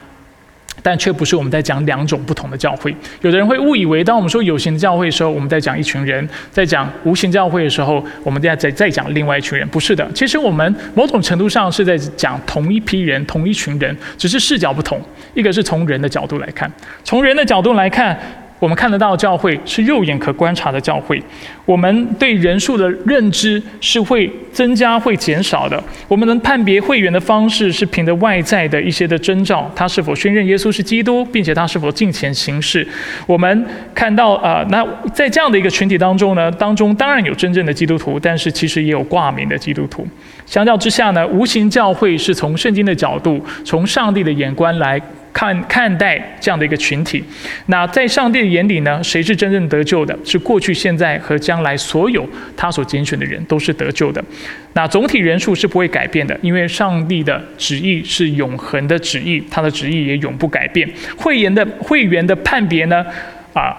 [0.81, 2.95] 但却不是我们在讲两种不同的教会。
[3.21, 9.67] 有的人会误以为，当我们说有形教会的时候，我们在讲一群人；在讲无形教会的时候，我们在在在讲另外一群人。
[9.67, 15.01] 不是的，其实我们某种程度上是在讲同一批人、同一群人，只是视角不同。
[15.33, 16.71] 一个是从人的角度来看，
[17.03, 18.17] 从人的角度来看。
[18.57, 21.21] 我们看得到教会是肉眼可观察的教会，
[21.65, 25.81] 我们对人数的认知是会增加会减少的。
[26.07, 32.87] 我们能判别会员的方式是凭着外在的一些的征兆，他是否宣认耶稣是基督，并且他是否敬虔行事。
[33.27, 40.07] 我们看到啊，那在这样的一个群体当中呢，当中当然有真正的基督徒，但是其实也有挂名的基督徒。
[40.45, 45.01] 相较之下呢，无形教会是从圣经的角度，从上帝的眼光来。
[45.35, 47.21] 看看待这样的一个群体，
[47.65, 50.17] 那在上帝的眼里呢，谁是真正得救的？
[50.23, 54.23] 是过去、现在和将来所有他所拣选的人都是得救的。
[54.71, 60.89] 那总体人数是不会改变的，因为上帝的旨意是永恒的旨意，他的旨意也永不改变。
[61.17, 63.05] 会员的会员的判别呢？
[63.53, 63.75] 啊，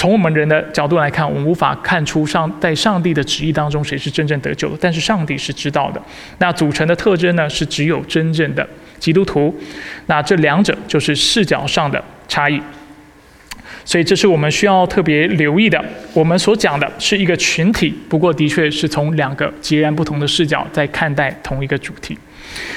[0.00, 6.00] 从我们人的角度来看，我们无法看出上在上帝的旨意当中谁是真正得救的，但是上帝是知道的。
[6.38, 8.66] 那组成的特征呢，是只有真正的。
[8.98, 9.54] 基督徒，
[10.06, 12.58] 那这两者就是视角上的差异，
[13.90, 15.84] 所以这是我们需要特别留意的。
[16.14, 22.16] 我们所讲的是一个群体，不过的确是从两个截然不同的视角在看待同一个主题。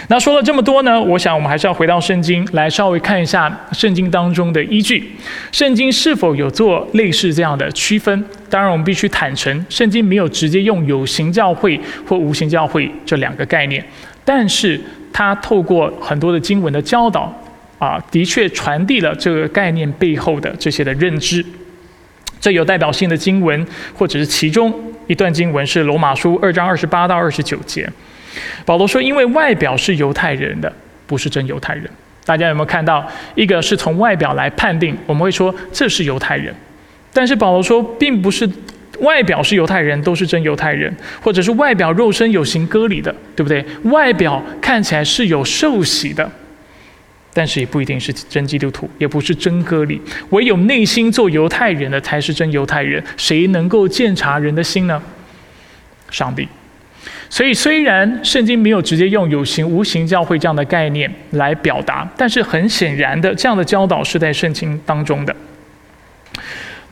[0.08, 5.08] 那说了这么多呢，我想我们还是要回到圣经来稍微看一下圣经当中的依据，
[5.52, 8.26] 圣经是否有做类似这样的区分？
[8.49, 13.86] 当然，我们必须坦诚，圣经没有直接用有形教会或无形教会这两个概念，
[14.26, 14.82] 但是。
[15.15, 17.32] 它透过很多的经文的教导，
[17.84, 21.46] 啊，的确传递了这个概念背后的这些的认知。
[22.39, 24.74] 这有代表性的经文，或者是其中
[25.08, 27.86] 一段经文是罗马书二章二十八到二十九节。
[28.63, 30.72] 保罗说：“因为外表是犹太人的，
[31.06, 31.84] 不是真犹太人。”
[32.24, 33.06] 大家有没有看到？
[33.36, 36.56] 一个是从外表来判定，我们会说这是犹太人，
[37.12, 38.50] 但是保罗说，并不是。
[39.00, 43.65] 外表是犹太人，都是真犹太人，或者是外表肉身有形割礼的，对不对？
[43.86, 46.32] 外表看起来是有受洗的，
[47.34, 50.00] 但是也不一定是真基督徒，也不是真割礼。
[50.30, 53.04] 唯有内心做犹太人的才是真犹太人。
[53.17, 55.02] 谁能够鉴察人的心呢？
[56.12, 56.48] 上帝。
[57.30, 65.36] 所以，虽然圣经没有直接用有形无形教会这样的概念来表达，但是很显然的，这样的教导是在圣经当中的。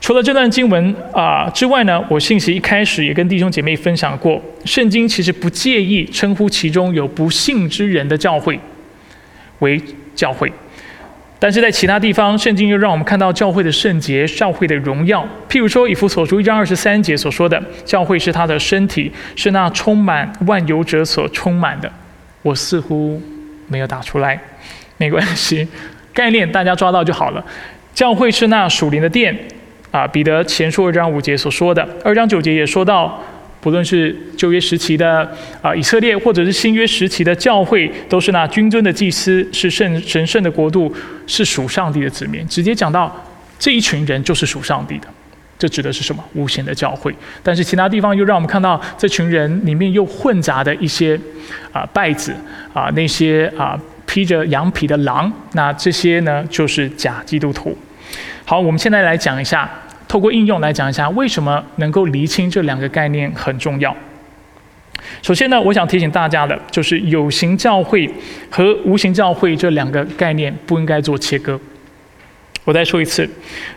[0.02, 8.60] 除了这段经文啊之外呢，我信息一开始也跟弟兄姐妹分享过，圣经其实不介意称呼其中有不幸之人的教会
[9.60, 9.80] 为
[10.16, 10.52] 教会，
[11.40, 15.28] 但是在其他地方，圣经又让我们看到教会的圣洁、教会的荣耀。
[15.50, 21.92] 譬如说以弗所书一章二十三节所说的，教会是他的身体，是那充满万有者所充满的。
[22.42, 23.22] 我似乎
[23.68, 24.40] 没有打出来，
[24.98, 25.68] 没关系，
[26.14, 27.44] 概念大家抓到就好了。
[27.94, 29.38] 教会是那属灵的殿。
[29.92, 33.22] 啊，彼得前书二章五节所说的，二章九节也说到，
[33.62, 40.94] 不论是旧约时期的啊以色列，或者是新约时期的教会，都是那君尊的祭司，是圣神圣的国度，
[41.28, 42.46] 是属上帝的子民。
[42.48, 43.16] 直接讲到
[43.60, 45.08] 这一群人就是属上帝的，
[45.60, 46.24] 这指的是什么？
[46.34, 47.16] 无形的教会。
[47.44, 51.20] 但是其他地方又让我们看到，这群人里面又混杂的一些
[51.72, 52.34] 啊败子
[52.74, 57.78] 啊那些啊披着羊皮的狼，那这些呢就是假基督徒。
[58.44, 59.70] 好，我们现在来讲一下，
[60.12, 63.96] 透过应用来讲一下，为什么能够厘清这两个概念很重要。
[65.22, 68.12] 首先呢，我想提醒大家的就是有形教会
[68.50, 71.58] 和无形教会这两个概念不应该做切割。
[72.66, 73.26] 我再说一次，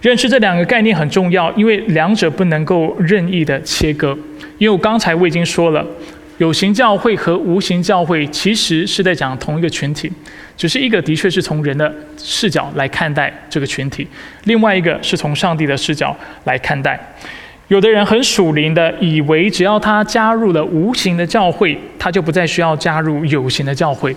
[0.02, 4.18] 认识这两个概念很重要，因为两者不能够任意的切割。
[4.58, 5.86] 因为我刚才我已经说了，
[6.38, 10.10] 有形教会和无形教会其实是在讲同一个群体，
[10.56, 14.06] 只是一个的确是从人的视角来看待这个群体，
[14.44, 16.98] 另外一个是从上帝的视角来看待。
[17.68, 24.10] 有的人很属灵的，以为只要他加入了无形的教会，他就不再需要加入有形的教会。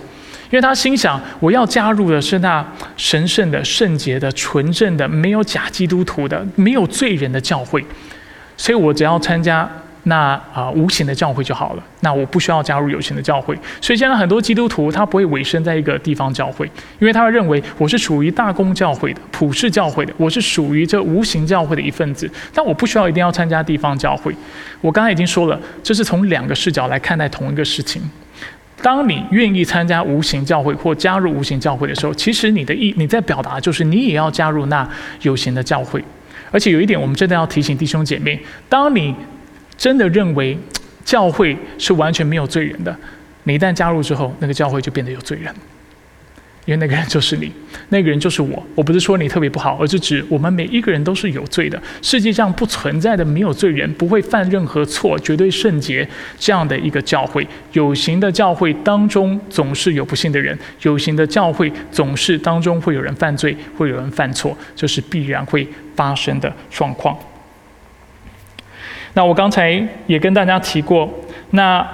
[0.50, 7.84] 因为他心想，我要加入的是那神圣的、圣洁的、纯正的、没有假基督徒的、没有罪人的教会，
[8.56, 9.70] 所以我只要参加
[10.08, 11.82] 那啊无形的教会就好了。
[12.00, 13.56] 那我不需要加入有形的教会。
[13.80, 16.66] 所以现在很多基督徒他不会委身在一个地方教会，
[16.98, 22.30] 因为他会认为我是属于大公教会的、普世教会的，我是属于这无形教会的一份子。
[22.52, 24.34] 但我不需要一定要参加地方教会。
[24.80, 28.02] 我刚才已经说了，这是从两个视角来看待同一个事情。
[28.80, 34.88] 当你愿意参加无形教会或加入无形教会的时候，其实你的意你在表达就是你也要加入那
[35.22, 36.02] 有形的教会。
[36.52, 39.12] 而且有一点，我们真的要提醒弟兄姐妹：当你
[39.78, 40.58] 真的认为
[41.04, 42.94] 教会是完全没有罪人的，
[43.44, 45.54] 你一旦加入之后，那个教会就变得有罪人。
[46.66, 47.50] 因为那个人就是你，
[47.88, 48.62] 那个人就是我。
[48.74, 51.82] 我不是说你特别不好，而是指我们每一个人都是有罪的。
[52.02, 56.06] 世界上不存在的没有罪人，不会犯任何错，绝对圣洁
[56.38, 57.46] 这样的一个教会。
[57.72, 67.18] 有形的教会当中总是有不幸的人，有形的教会总是当中会有人犯罪，会有人犯错，这是必然会发生的状况。
[69.18, 71.12] 那我刚才也跟大家提过，
[71.50, 71.84] 那。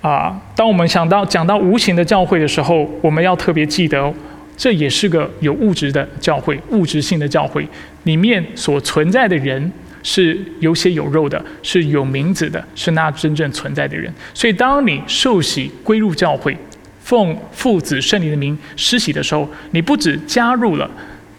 [0.00, 4.10] 啊，当我们想到讲到无形的教会的时候，我们要特别记得，
[4.56, 7.68] 这也是个有物质的教会，物质性的教会，
[8.04, 9.70] 里面所存在的人
[10.02, 14.10] 是有血有肉的，是有名字的，是那真正存在的人。
[14.32, 16.56] 所以，当你受洗归入教会，
[17.02, 20.90] 奉父子圣灵的名施洗的时候，你不止加入了。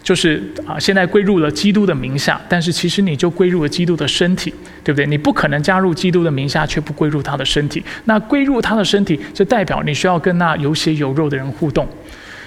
[0.02, 5.06] 就是啊，现在归入了基督的名下，但是其实你就归入了基督的身体，对不对？
[5.06, 7.82] 你不可能加入基督的名下却不归入他的身体。
[8.04, 11.88] 那归入他的身体，就代表你需要跟那有血有肉的人互动。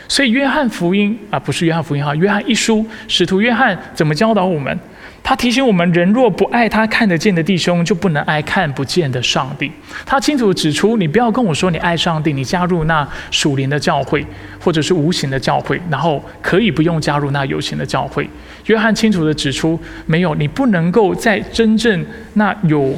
[0.08, 4.78] 所以约翰福音啊，不是约翰福音哈，约翰一书，使徒约翰怎么教导我们？
[5.24, 9.72] 他提醒我们：人若不爱他看得见的弟兄，就不能爱看不见的上帝。
[10.06, 14.24] 他清楚指出，你不要跟我说你爱上帝，你加入那属灵的教会，
[14.60, 18.30] 或者是无形的教会，然后可以不用加入那有形的教会。
[18.68, 22.96] 约翰清楚的指出，没有，你不能够在真正那有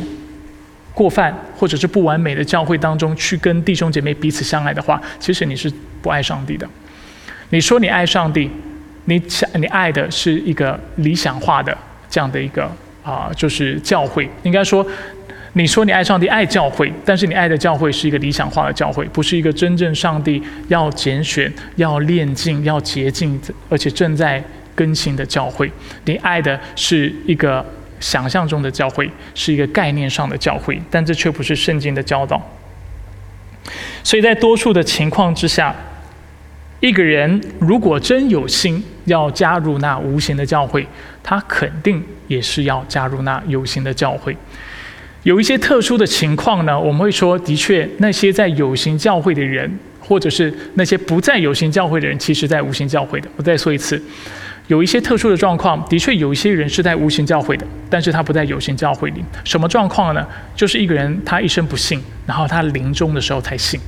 [0.93, 6.67] 过犯或者是不完美的教会当中去跟弟兄姐妹彼此相爱的话，其实你是不爱上帝的。
[7.49, 8.49] 你说你爱上帝，
[9.05, 11.75] 你想你爱的是一个理想化的。
[12.09, 12.71] 这样的一个
[13.03, 14.29] 啊，就是教会。
[14.43, 14.85] 应该说，
[15.53, 23.37] 你说你爱上帝、爱教会，但是你爱的教会是一个理想化的教会，不是一个真正上帝要拣选、要炼净、要洁净，
[23.69, 24.41] 而且正在
[24.73, 25.69] 更新的教会。
[26.05, 27.63] 你爱的是一个
[27.99, 32.41] 想象中的教会，是一个概念上的教会，但这却不是圣经的教导。
[34.01, 35.75] 所以在多数的情况之下。
[36.79, 40.87] 一个人如果真有心要加入那无形的教会，
[41.23, 44.35] 他肯定也是要加入那有形的教会。
[45.23, 53.27] 有一些特殊的情况呢，我们会说，的确，那些在有形教会的人，或者是那些不在有形教会的人，其实在无形教会的。
[53.35, 54.01] 我再说一次，
[54.67, 59.23] 有一些特殊的状况，的确有一些人是在无形教会的，但是他不在有形教会里。
[59.43, 60.25] 什么状况呢？
[60.55, 63.79] 就是一个人他一生不信，然后他临终的时候才信。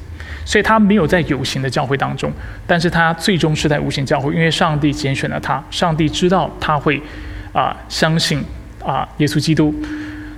[0.49, 2.31] 所以他没有在有形的教会当中，
[2.65, 6.99] 但是他最终是在无形教会，因为上帝拣选了他，上帝知道他会
[7.53, 8.43] 啊相信
[8.83, 9.71] 啊耶稣基督。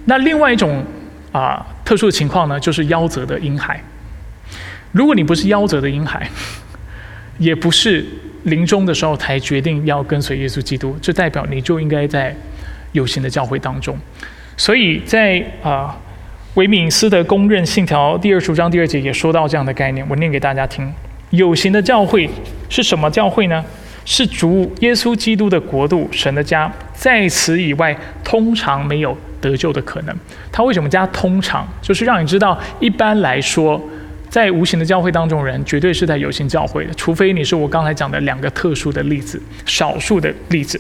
[0.04, 0.84] 那另外一种
[1.32, 3.82] 啊特殊的情况呢，就是夭折的婴孩。
[4.92, 6.30] 如果你不是夭折的婴孩，
[7.38, 8.06] 也不是
[8.44, 12.36] 临终的时候才决定要跟随耶稣基督，这代表你就应该在
[12.92, 13.98] 有形的教会当中。
[14.58, 15.98] 所以在啊。
[16.56, 20.86] 维敏斯的公认信条第二十五章第二节也说到这样的概念，我念给大家听：
[21.30, 22.30] 有形的教会
[22.68, 23.64] 是什么教会呢？
[24.04, 30.14] 是主耶稣基督的国度，神的家，在此以外，通常没有得救的可能。
[30.52, 31.66] 他为什么加通常？
[31.82, 33.82] 就是让你知道，一般来说，
[34.28, 40.78] 在无形的教会当中，人绝对是在有形教会的，除非你是我刚才讲的两个特殊的例子，少数的例子。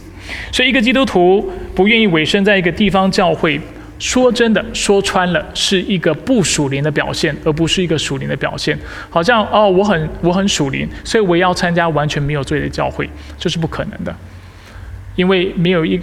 [0.51, 3.57] 所以，一个基督徒不愿意委身在一个地方教会。
[4.01, 8.75] 说真的，说穿了是一个不属灵的表现，而不是一个属灵的表现。
[9.11, 14.13] 好像哦，我很我很属灵，所以我要参加完全没有罪的教会，这是不可能的。
[15.15, 16.01] 因为没有一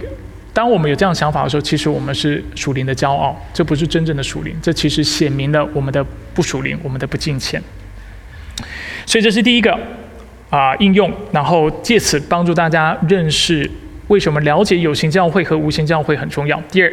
[0.53, 6.01] 当我们有这样想法的时候，其实我们是属灵的骄傲，这不是真正的属灵，这其实显明了我们的
[6.33, 7.61] 不属灵，我们的不敬虔。
[9.05, 9.77] 所以这是第一个
[10.49, 13.69] 啊应用，然后借此帮助大家认识
[14.09, 16.61] 为什么了解有形教会和无形教会很重要。
[16.69, 16.91] 第二，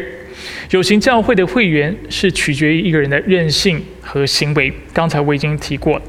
[0.70, 6.02] 有形教会的会员是取决于一个人的任性和行为，刚才我已经提过了。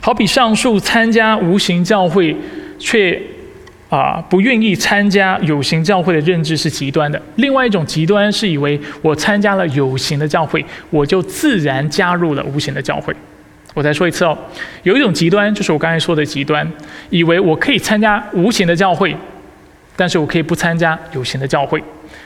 [0.00, 2.34] 好比上述参加无形教会，
[2.78, 3.20] 却
[3.88, 7.20] 啊不愿意参加有形教会的认知是极端的。
[7.36, 13.14] 另外一种极端是以为我参加了有形的教会，我就自然加入了无形的教会。
[13.74, 14.36] 我再说一次哦，
[14.82, 16.68] 有一种极端就是我刚才说的极端，
[17.10, 19.14] 以为我可以参加无形的教会，
[19.96, 21.82] 但是我可以不参加有形的教会。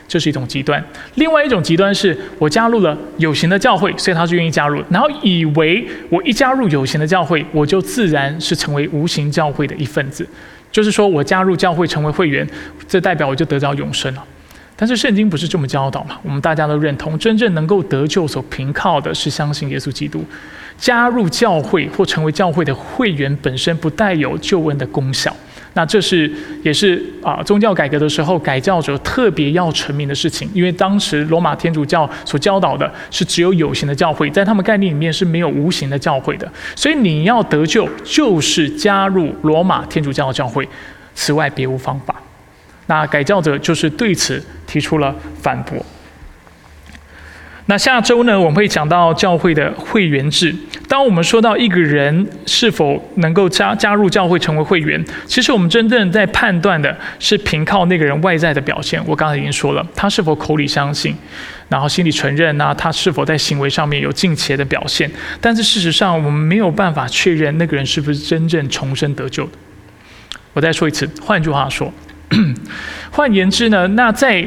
[0.07, 0.83] 这是一种极端，
[1.15, 10.27] 另外一种极端是我加入了有形的教会，所以他是愿意加入，然后以为我一加入有形的教会，我就自然是成为无形教会的一份子，
[10.69, 12.45] 就是说我加入教会成为会员，
[12.89, 14.23] 这代表我就得着永生了。
[14.75, 16.19] 但是圣经不是这么教导嘛？
[16.23, 20.25] 我们大家都认同，真正能够得救所凭靠的是相信耶稣基督，
[20.77, 25.33] 加入教会或成为教会的会员本身不带有救恩的功效。
[25.73, 26.29] 那这是
[26.63, 40.67] 也是啊，宗教改革的时候，改教者特别要成名的事情，因为当时罗马天主教所教导的是只有有形的教会，在他们概念里面是没有无形的教会的，所以你要得救，就是加入罗马天主教的教会，
[41.15, 42.13] 此外别无方法。
[42.87, 45.77] 那改教者就是对此提出了反驳。
[47.67, 50.53] 那下周呢，我们会讲到教会的会员制。
[50.89, 59.01] 当我们说到一个人是否能够加加入教会成为会员，其实我们真正在判断的是凭靠那个人外在的表现。
[59.05, 61.15] 我刚才已经说了，他是否口里相信，
[61.69, 65.09] 然后心里承认那他是否在行为上面有敬虔的表现。
[65.39, 69.51] 但是事实上，我们没有办法确认那个人是不是真正重生得救的。
[70.51, 71.93] 我再说一次，换句话说，
[73.11, 74.45] 换言之呢，那在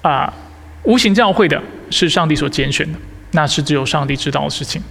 [0.00, 0.32] 啊
[0.84, 1.60] 无形教会的。
[1.94, 2.98] 是上帝所拣选的，
[3.30, 4.82] 那是只有上帝知道的事情。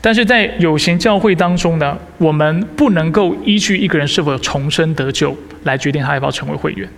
[0.00, 6.88] 但是在有形教会当中呢，我们不能够依据一个人是否重生得救来决定他要不要成为会员。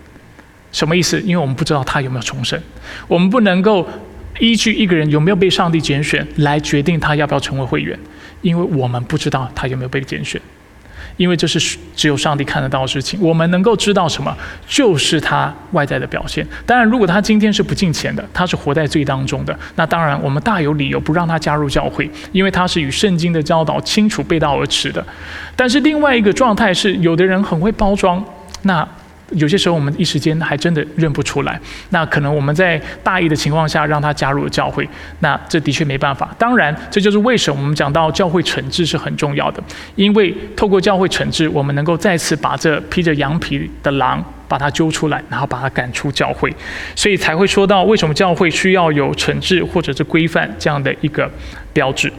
[0.70, 1.18] 什么意思？
[1.22, 2.60] 因为我们不知道他有没有重生，
[3.08, 3.88] 我们不能够
[4.38, 7.98] 依据一个人有没有被上帝拣选来决定他要不要成为会员，
[8.42, 10.38] 因为我们不知道他有没有被拣选。
[11.16, 14.36] 因为这是只有上帝看得到的事情，我们能够知道什么，
[14.66, 16.46] 就是他外在的表现。
[16.66, 25.04] 当然，如果他今天是不敬虔的，他是活在罪当中的，那当然我们大有理由不让他加入教会，因为他是与圣经的教导清楚背道而驰的。
[25.54, 28.24] 但是另外一个状态是，有的人很会包装，
[28.62, 28.86] 那。
[29.30, 31.58] 有些时候我们一时间还真的认不出来，
[31.90, 34.88] 那可能我们在大意的情况下让他加入了教会，
[35.20, 36.34] 那这的确没办法。
[36.38, 39.62] 当然，这就是为什么我们讲到教会惩治是很重要的，
[39.96, 46.54] 因为透过教会惩治，我们能够再次把这披着羊皮的狼把它揪出来，然后把它赶出教会，
[46.94, 51.30] 所以才会说到为什么教会需要有惩治或者是规范这样的一个
[51.72, 52.12] 标志。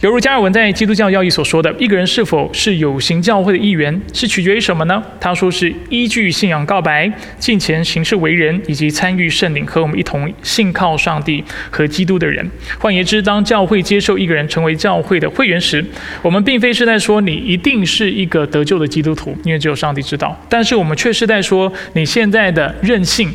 [0.00, 5.02] 犹如加尔文在《基督教要义》所说的，一个人是否是有形教会的一员，是取决于什么呢？
[5.18, 12.48] 他说是依据信仰告白、敬前行事为人，以及参与圣灵和我们一同信靠上帝和基督的人。
[12.78, 15.84] 换言之，当教会接受一个人成为教会的会员时，
[16.22, 20.40] 我们并非是在说你一定是一个得救的基督徒，因为只有上帝知道。
[20.48, 23.32] 但是我们却是在说你现在的任性，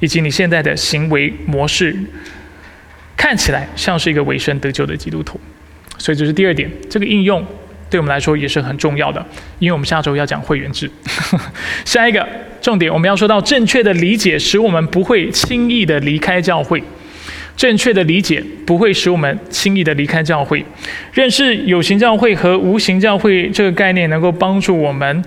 [0.00, 1.96] 以及你现在的行为模式，
[3.16, 5.38] 看起来像是一个委身得救的基督徒。
[5.98, 7.44] 所以这是第二点，这个应用
[7.88, 9.24] 对我们来说也是很重要的，
[9.58, 10.90] 因为我们下周要讲会员制。
[11.84, 12.26] 下一个
[12.60, 16.82] 重点，我们要说到正确的理解，使我们不会轻易的离开教会。
[17.56, 20.62] 正确的理解不会使我们轻易的离开教会。
[21.12, 25.24] 认识有形教会和无形教会这个概念，能够帮助我们。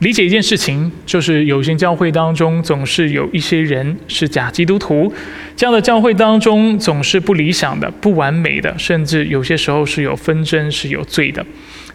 [0.00, 5.12] 理解一件事情，就是有些教会当中总是有一些人是假基督徒，
[5.54, 11.44] 这样的教会当中总是不理想的、不完美的，甚至有些时候是有纷争、是有罪的。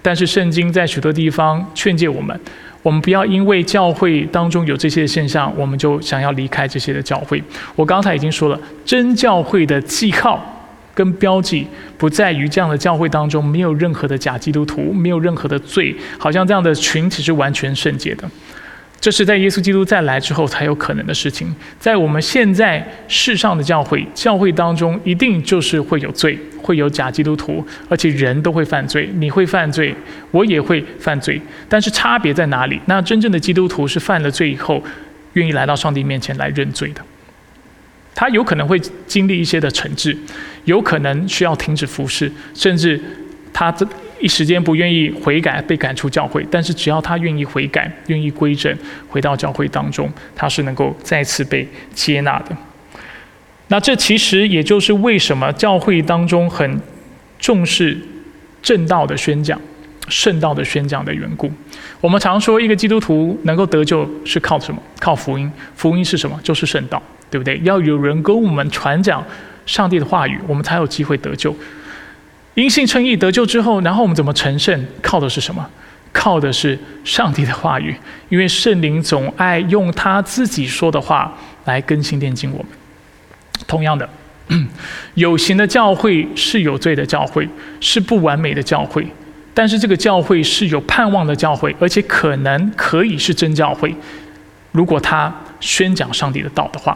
[0.03, 2.39] 但是圣经在许多地方劝诫我们，
[2.84, 7.41] 我们不要因为教会当中有这些现象，我们就想要离开这些的教会。
[7.76, 10.55] 我刚才已经说了，真教会的记号。
[10.96, 11.68] 跟标记
[11.98, 18.28] 不在于这样的教会当中没有任何的假基督徒，没有任何的罪，好像这样的群体是完全圣洁的。
[19.00, 21.54] 这是在耶稣基督再来之后才有可能的事情。
[21.78, 29.93] 在我们现在世上的教会，教会当中一定就是会有罪，会有假基督徒，而且人都会犯罪，你会犯罪，
[30.32, 31.39] 我也会犯罪。
[31.70, 32.80] 但是差别在哪里？
[32.86, 34.82] 那真正的基督徒是犯了罪以后，
[35.34, 37.02] 愿意来到上帝面前来认罪的。
[38.16, 40.18] 他有可能会经历一些的惩治，
[40.63, 42.99] 有可能需要停止服侍，甚至
[43.53, 43.86] 他这
[44.22, 46.43] 一时间不愿意悔改，被赶出教会。
[46.49, 48.74] 但是只要他愿意悔改，愿意归正，
[49.09, 52.55] 回到教会当中，他是能够再次被接纳的。
[53.68, 56.80] 那这其实也就是为什么教会当中很
[57.38, 57.97] 重视
[58.61, 59.59] 正道的宣讲、
[60.08, 61.51] 圣道的宣讲的缘故。
[62.01, 64.82] 我们常说，一个基督徒能够得救是靠什么？
[64.99, 65.51] 靠福音。
[65.76, 66.39] 福音是什么？
[66.43, 67.60] 就是圣道，对不对？
[67.64, 69.24] 要有人跟我们传讲
[69.66, 71.56] 上帝的话语，我们才有机会得救。
[72.53, 74.86] 因信称义得救之后，然后我们怎么成圣？
[75.01, 75.70] 靠的是什么？
[76.14, 77.93] 靠的是上帝的话语，
[78.30, 81.36] 因为圣灵总爱用他自己说的话
[81.66, 82.68] 来更新炼净我们。
[83.68, 84.08] 同样的，
[85.16, 87.45] 有形的教会是有罪的教会，
[87.82, 89.06] 是不完美的教会，
[89.56, 93.95] 但是这个教会是有盼望的教会，而且可能可以是真教会。
[94.74, 96.95] 如果他宣讲上帝的道的话，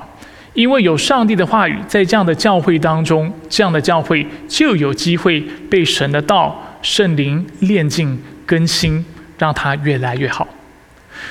[0.53, 5.39] 因为有上帝的话语，在这样的教会当中，这样的教会就有机会
[5.69, 9.05] 被神的道、圣灵炼净、更新，
[9.37, 10.45] 让它越来越好。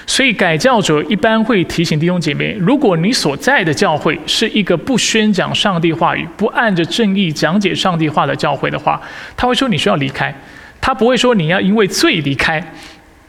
[0.06, 9.00] 所以，改教者一般会提醒弟兄姐妹：如果你所在的教会是一个不宣讲上帝话语、不按着正义讲解上帝话的教会的话，
[9.36, 10.34] 他会说你需要离开。
[10.80, 12.62] 他不会说你要因为罪离开，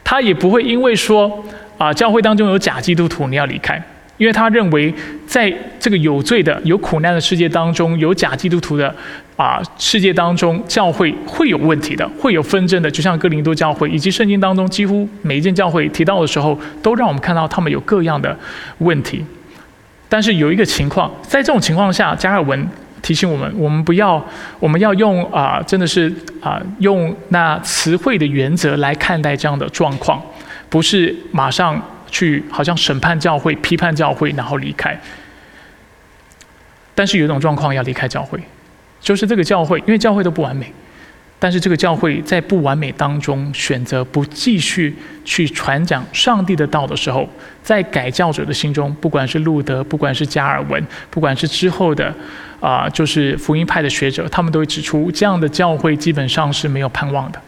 [0.04, 1.44] 他也不会因为说
[1.78, 3.82] 啊教会当中有假基督徒你要离开。
[4.18, 4.92] 因为他认为，
[5.26, 8.94] 在这个有罪的、有苦难的世界当中，有假基督徒的
[9.34, 12.90] 啊世界当中，教会会有问题的，会有纷争的。
[12.90, 18.38] 就像哥林多教会，以及圣经当中几乎每一件教会提到的时候，都让我们看到他们有各样的
[18.80, 19.24] 问题。
[20.06, 22.68] 但是有一个情况，在这种情况下，加尔文
[23.02, 24.24] 提醒我们：我们不要，
[24.58, 30.22] 我们要用啊，真的是啊，用那词汇的原则来看待这样的状况，
[30.68, 31.80] 不是马上。
[32.12, 35.00] 去好像审判教会、批判教会，然后离开。
[36.92, 38.36] 但是有一种状况要离开教会，
[39.00, 40.72] 就是这个教会，因为教会都不完美。
[41.40, 47.28] 但是这个教会在不完美当中选择不继续去传讲上帝的道的时候，
[47.62, 52.14] 在改教者的心中，不管是路德，不管是加尔文，不管是之后的
[52.60, 57.40] 啊，就是福音派的学者，他们都会指出，这样的教会基本上是没有盼望的，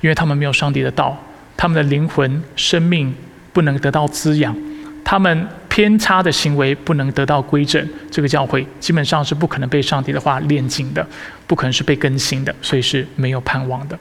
[0.00, 1.22] 因为他们没有上帝的道，
[1.56, 3.14] 他们的灵魂、生命。
[3.52, 4.54] 不能得到滋养，
[5.02, 11.06] 他们偏差的行为不能得到规正，这个教会基本上是不可能被上帝的话炼净的，
[11.46, 13.98] 不可能是被更新的，所以是没有盼望的。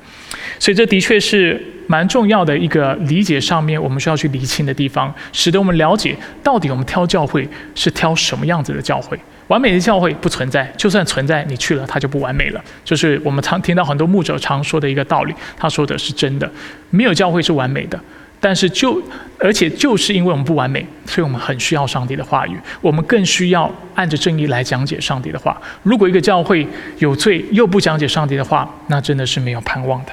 [0.57, 7.45] 所以这的确是蛮重要的一个理解上面我们需要去厘清的地方，使得我们了解到底我们挑教会
[7.75, 9.19] 是挑什么样子的教会。
[9.47, 12.63] 完美的教会不存在，就算存在，你去了它就不完美了。
[12.85, 16.49] 就是我们常听到很多牧者常说的一个道理，他说的是真的，
[16.89, 17.99] 没有教会是完美的。
[18.45, 19.01] 但是就，
[19.39, 25.59] 而且就是因为我们不完美，所以我们很需要上帝的话语，我们更需要按着正义来讲解上帝的话。
[25.81, 26.67] 如果一个教会
[26.99, 30.11] 有罪又不讲解上帝的话，那真的是没有盼望的。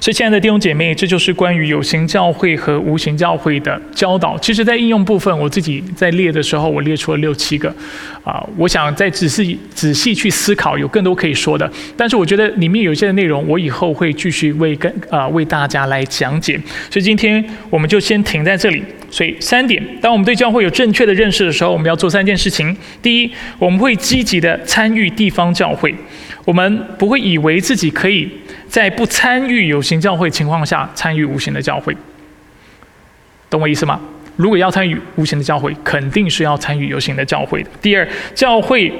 [0.00, 4.38] 所以，亲爱的弟兄姐妹，这就是关于有形教会和无形教会的教导。
[4.38, 7.74] 其实，在应用部分，我自己在列的时候，我列出了六七个。
[8.24, 11.70] 啊，我想再仔细仔细去思考，有更多可以说的。
[11.96, 16.60] 但是，我觉得里面有一些内容，我以后会继续为跟啊为大家来讲解。
[16.90, 18.82] 所以，今天我们就先停在这里。
[19.10, 22.76] 所以，三点：当我们对教会有正确的认识的时候，我们要做三件事情。
[23.00, 25.94] 第一，我们会积极的参与地方教会，
[26.44, 28.28] 我们不会以为自己可以。
[28.76, 31.96] 在不参与有形教会情况下，参与无形的教会，
[33.48, 33.98] 懂我意思吗？
[34.36, 37.70] 如果要参与无形的教会，肯定是要参与有形的教会的。
[37.80, 38.92] 第二，教会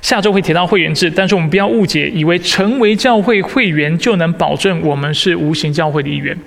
[0.00, 6.38] 下周会提到会员制，但是我们不要误解，以为成为教会会员就能保证我们是无形教会的一员，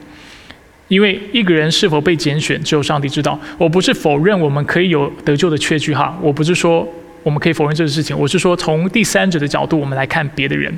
[0.87, 3.37] 因为一个人是否被拣选，只有上帝知道。
[3.57, 6.87] 我不是否认我们可以有得救的确据哈，我不是说。
[7.23, 8.17] 我们可以否认这个事情。
[8.17, 10.73] 我是说，从第三者的角度，我们来看别的人，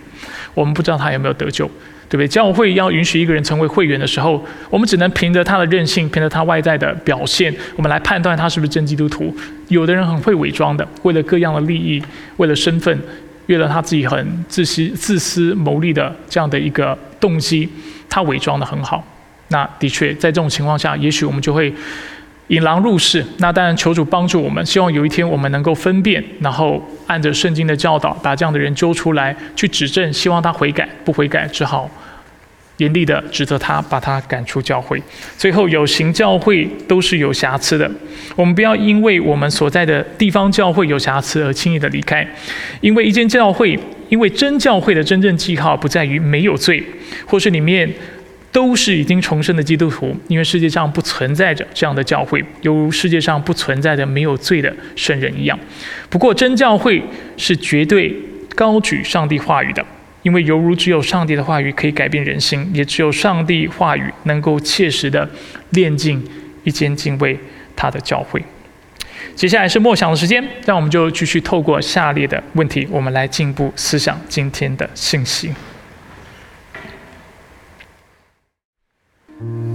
[0.53, 1.65] 我们不知道他有没有得救，
[2.07, 2.27] 对不对？
[2.27, 9.35] 教会要允许一个人成为会员的时候，我们只能凭着他的任性，凭着他外在的表现，我们来判断他是不是真基督徒。
[9.67, 12.01] 有的人很会伪装的，为了各样的利益，
[12.37, 12.99] 为了身份，
[13.47, 17.69] 为了他自己很自私、自私谋利的这样的一个动机，
[18.09, 19.05] 他伪装的很好。
[19.49, 21.73] 那的确，在这种情况下，也许我们就会。
[22.49, 31.87] 引狼入室，那当然求主帮助我们，希望有一天我们能够分辨，然后按着圣经的教导，把这样的人揪出来去指正，希望他悔改，不悔改只好
[32.77, 34.99] 严厉的指责他，把他赶出教会。
[35.37, 37.89] 最后，有形教会都是有瑕疵的，
[38.35, 42.27] 我们不要因为我们所在的地方教会有瑕疵而轻易的离开，
[42.81, 43.77] 因为一间教会，
[44.09, 46.83] 因为真教会的真正记号不在于没有罪，
[47.27, 47.87] 或是里面。
[48.51, 55.57] 都是已经重生的基督徒，因为世界上不存在着这样的教会，犹如世界上不存在着没有罪的圣人一样。
[56.09, 57.01] 不过，真教会
[57.37, 58.15] 是绝对
[58.55, 59.85] 高举上帝话语的，
[60.23, 65.29] 因为犹如只有上帝的话语可以改变人心，也只有上帝话语能够切实的
[65.69, 66.23] 炼尽
[66.63, 67.37] 一间敬畏
[67.75, 68.43] 他的教会。
[69.35, 75.53] 接下来是默想的时间，让我们就继续透过下列的问题，我们来进一步思想今天的信息。
[79.41, 79.68] Mm-hmm.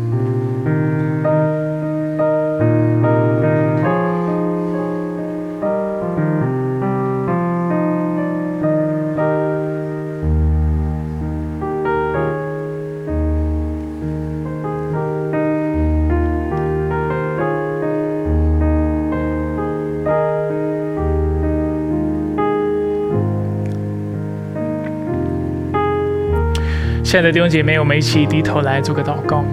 [27.15, 29.45] 亲爱的弟兄姐妹，我们一起低头来做个祷告。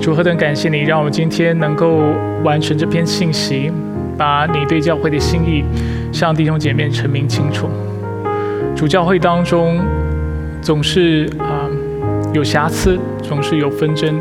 [0.00, 2.00] 主何等感谢你，让我们今天能够
[2.42, 3.70] 完成这篇信息，
[4.16, 5.62] 把你对教会的心意
[6.10, 7.68] 向弟兄姐妹陈明清楚。
[8.74, 9.78] 主教会当中
[10.62, 11.68] 总是啊
[12.32, 14.18] 有瑕疵，总是有纷争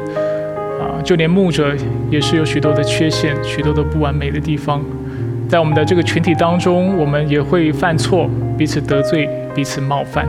[0.78, 1.74] 啊，就连牧者
[2.12, 4.84] 也是有许多的缺陷，许多的不完美的地方。
[5.48, 10.28] 在我们的这个群体当中，我们也会犯错，彼此得罪，彼此冒犯。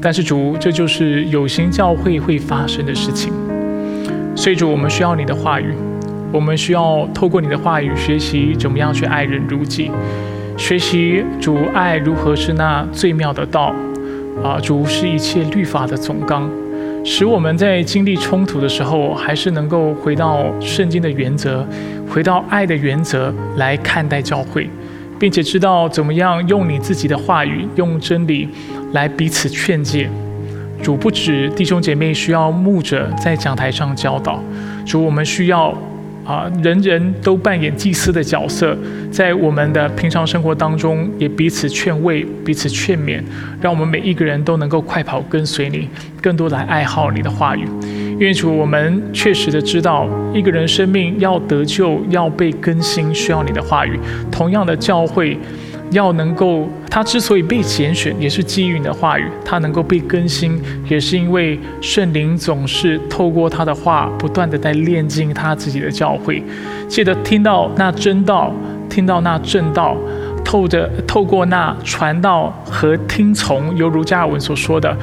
[0.00, 3.32] 但是主，这就是有形教会会发生的事情。
[4.34, 5.74] 所以主，我们需要你的话语，
[6.32, 9.90] 我们需要透过你的话语学习怎么样去爱人如己，
[10.56, 13.74] 学习主爱如何是那最妙的道
[14.42, 14.58] 啊！
[14.62, 16.50] 主是一切律法的总纲。
[17.08, 21.64] 使我们在经历冲突的时候，还是能够回到圣经的原则，
[22.10, 24.68] 回到爱的原则来看待教会，
[25.16, 28.48] 并且知道怎么样用你自己的话语，用真理
[28.92, 30.10] 来彼此劝诫。
[30.82, 34.42] 主不止弟兄姐妹需要牧者在讲台上教导，
[34.84, 35.72] 主我们需要。
[36.26, 38.76] 啊，人人都扮演祭司的角色，
[39.12, 43.22] 在我们的平常生活当中，也彼此劝慰、彼此劝勉，
[43.60, 45.88] 让我们每一个人都能够快跑跟随你，
[46.20, 47.64] 更多来爱好你的话语。
[48.18, 53.96] 愿主，我们确实的知道，一个人生命要得救、要被更新，需要你的话语。
[54.32, 55.38] 同样的，教会。
[55.90, 66.42] 要能够，他之所以被拣选，也是基于你的话语；他能够被更新，也是因为圣灵总是透过他的话，不断的在炼净他自己的教会。
[66.88, 68.52] 记得听到那真道，
[68.88, 69.96] 听到那正道，
[70.44, 74.96] 透着透过那传道和听从，犹如加尔文所说的。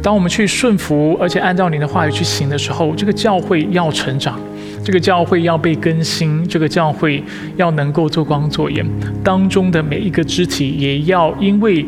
[0.00, 4.38] 当我们去顺服，而且按照你的话语去行的时候，这个教会要成长，
[4.82, 7.22] 这个教会要被更新，这个教会
[7.56, 8.86] 要能够做光做盐，
[9.22, 11.84] 当中的每一个肢体也要因为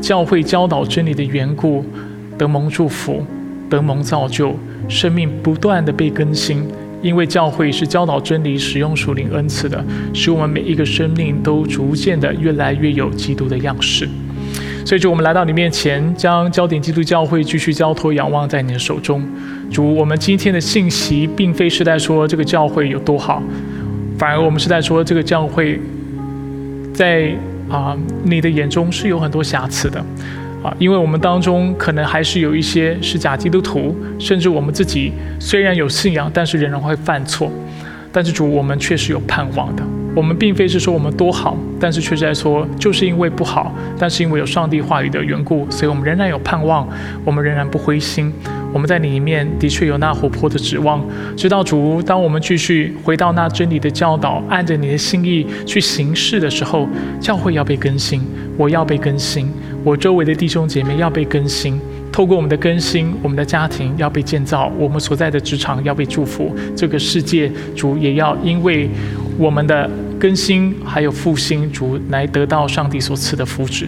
[0.00, 1.84] 教会教导真理的缘故，
[2.36, 3.24] 得蒙祝福，
[3.68, 4.56] 得蒙造就，
[4.88, 6.66] 生命不断的被更新，
[7.02, 14.08] 因为教会是教导真理、使用属灵恩赐的，使我们每一个生命都逐渐的越来越有基督的样式。
[14.84, 19.22] 所以就，我们来到你面前，将焦点基督教会继续交托、仰望在你的手中。
[19.70, 23.40] 主，我们今天的信息并非是在说这个教会有多好，
[24.18, 25.80] 反而我们是在说这个教会，
[26.92, 27.30] 在
[27.70, 30.04] 啊你的眼中是有很多瑕疵的
[30.62, 37.50] 啊，因为我们当中可能还是有一些是假基督徒，甚至我们自己虽然有信仰，但是仍然会犯错。
[38.12, 39.84] 但是主，我们却是有盼望的。
[40.16, 46.88] 我们并非是说我们多好，但是却是在说，就是因为不好，但是因为有上帝话语的缘故，所以我们仍然有盼望，
[47.24, 48.32] 我们仍然不灰心。
[48.72, 51.04] 我们在你里面的确有那活泼的指望。
[51.36, 56.88] 知道主，当我们继续回到那真理的教导，按着你的心意去行事的时候，
[57.20, 58.22] 教会要被更新，
[58.56, 59.48] 我要被更新，
[59.82, 61.80] 我周围的弟兄姐妹要被更新。
[62.12, 68.90] 透过我们的更新，我们的家庭要被建造，我们所在的职场要被祝福，这个世界主也要因为
[69.38, 73.86] 我们的更新还有复兴，主来得到上帝所赐的福祉。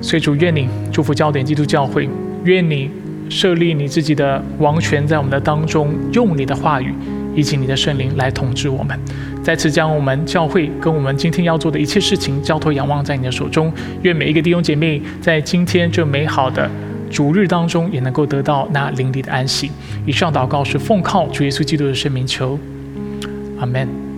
[0.00, 2.08] 所以主愿你祝福焦点基督教会，
[2.44, 2.88] 愿你
[3.30, 6.92] 设立你自己的王权在我们的当中，用你的话语
[7.34, 8.98] 以及你的圣灵来统治我们。
[9.42, 13.72] 再次将我们教会跟我们今天要做的一切事情交托仰望在你的手中。
[14.02, 16.68] 愿每一个弟兄姐妹在今天这美好的。
[17.10, 19.70] 主日当中也能够得到那灵里的安息。
[20.06, 22.58] 以上祷告是奉靠主耶稣基督的圣名求，
[23.58, 24.09] 阿门。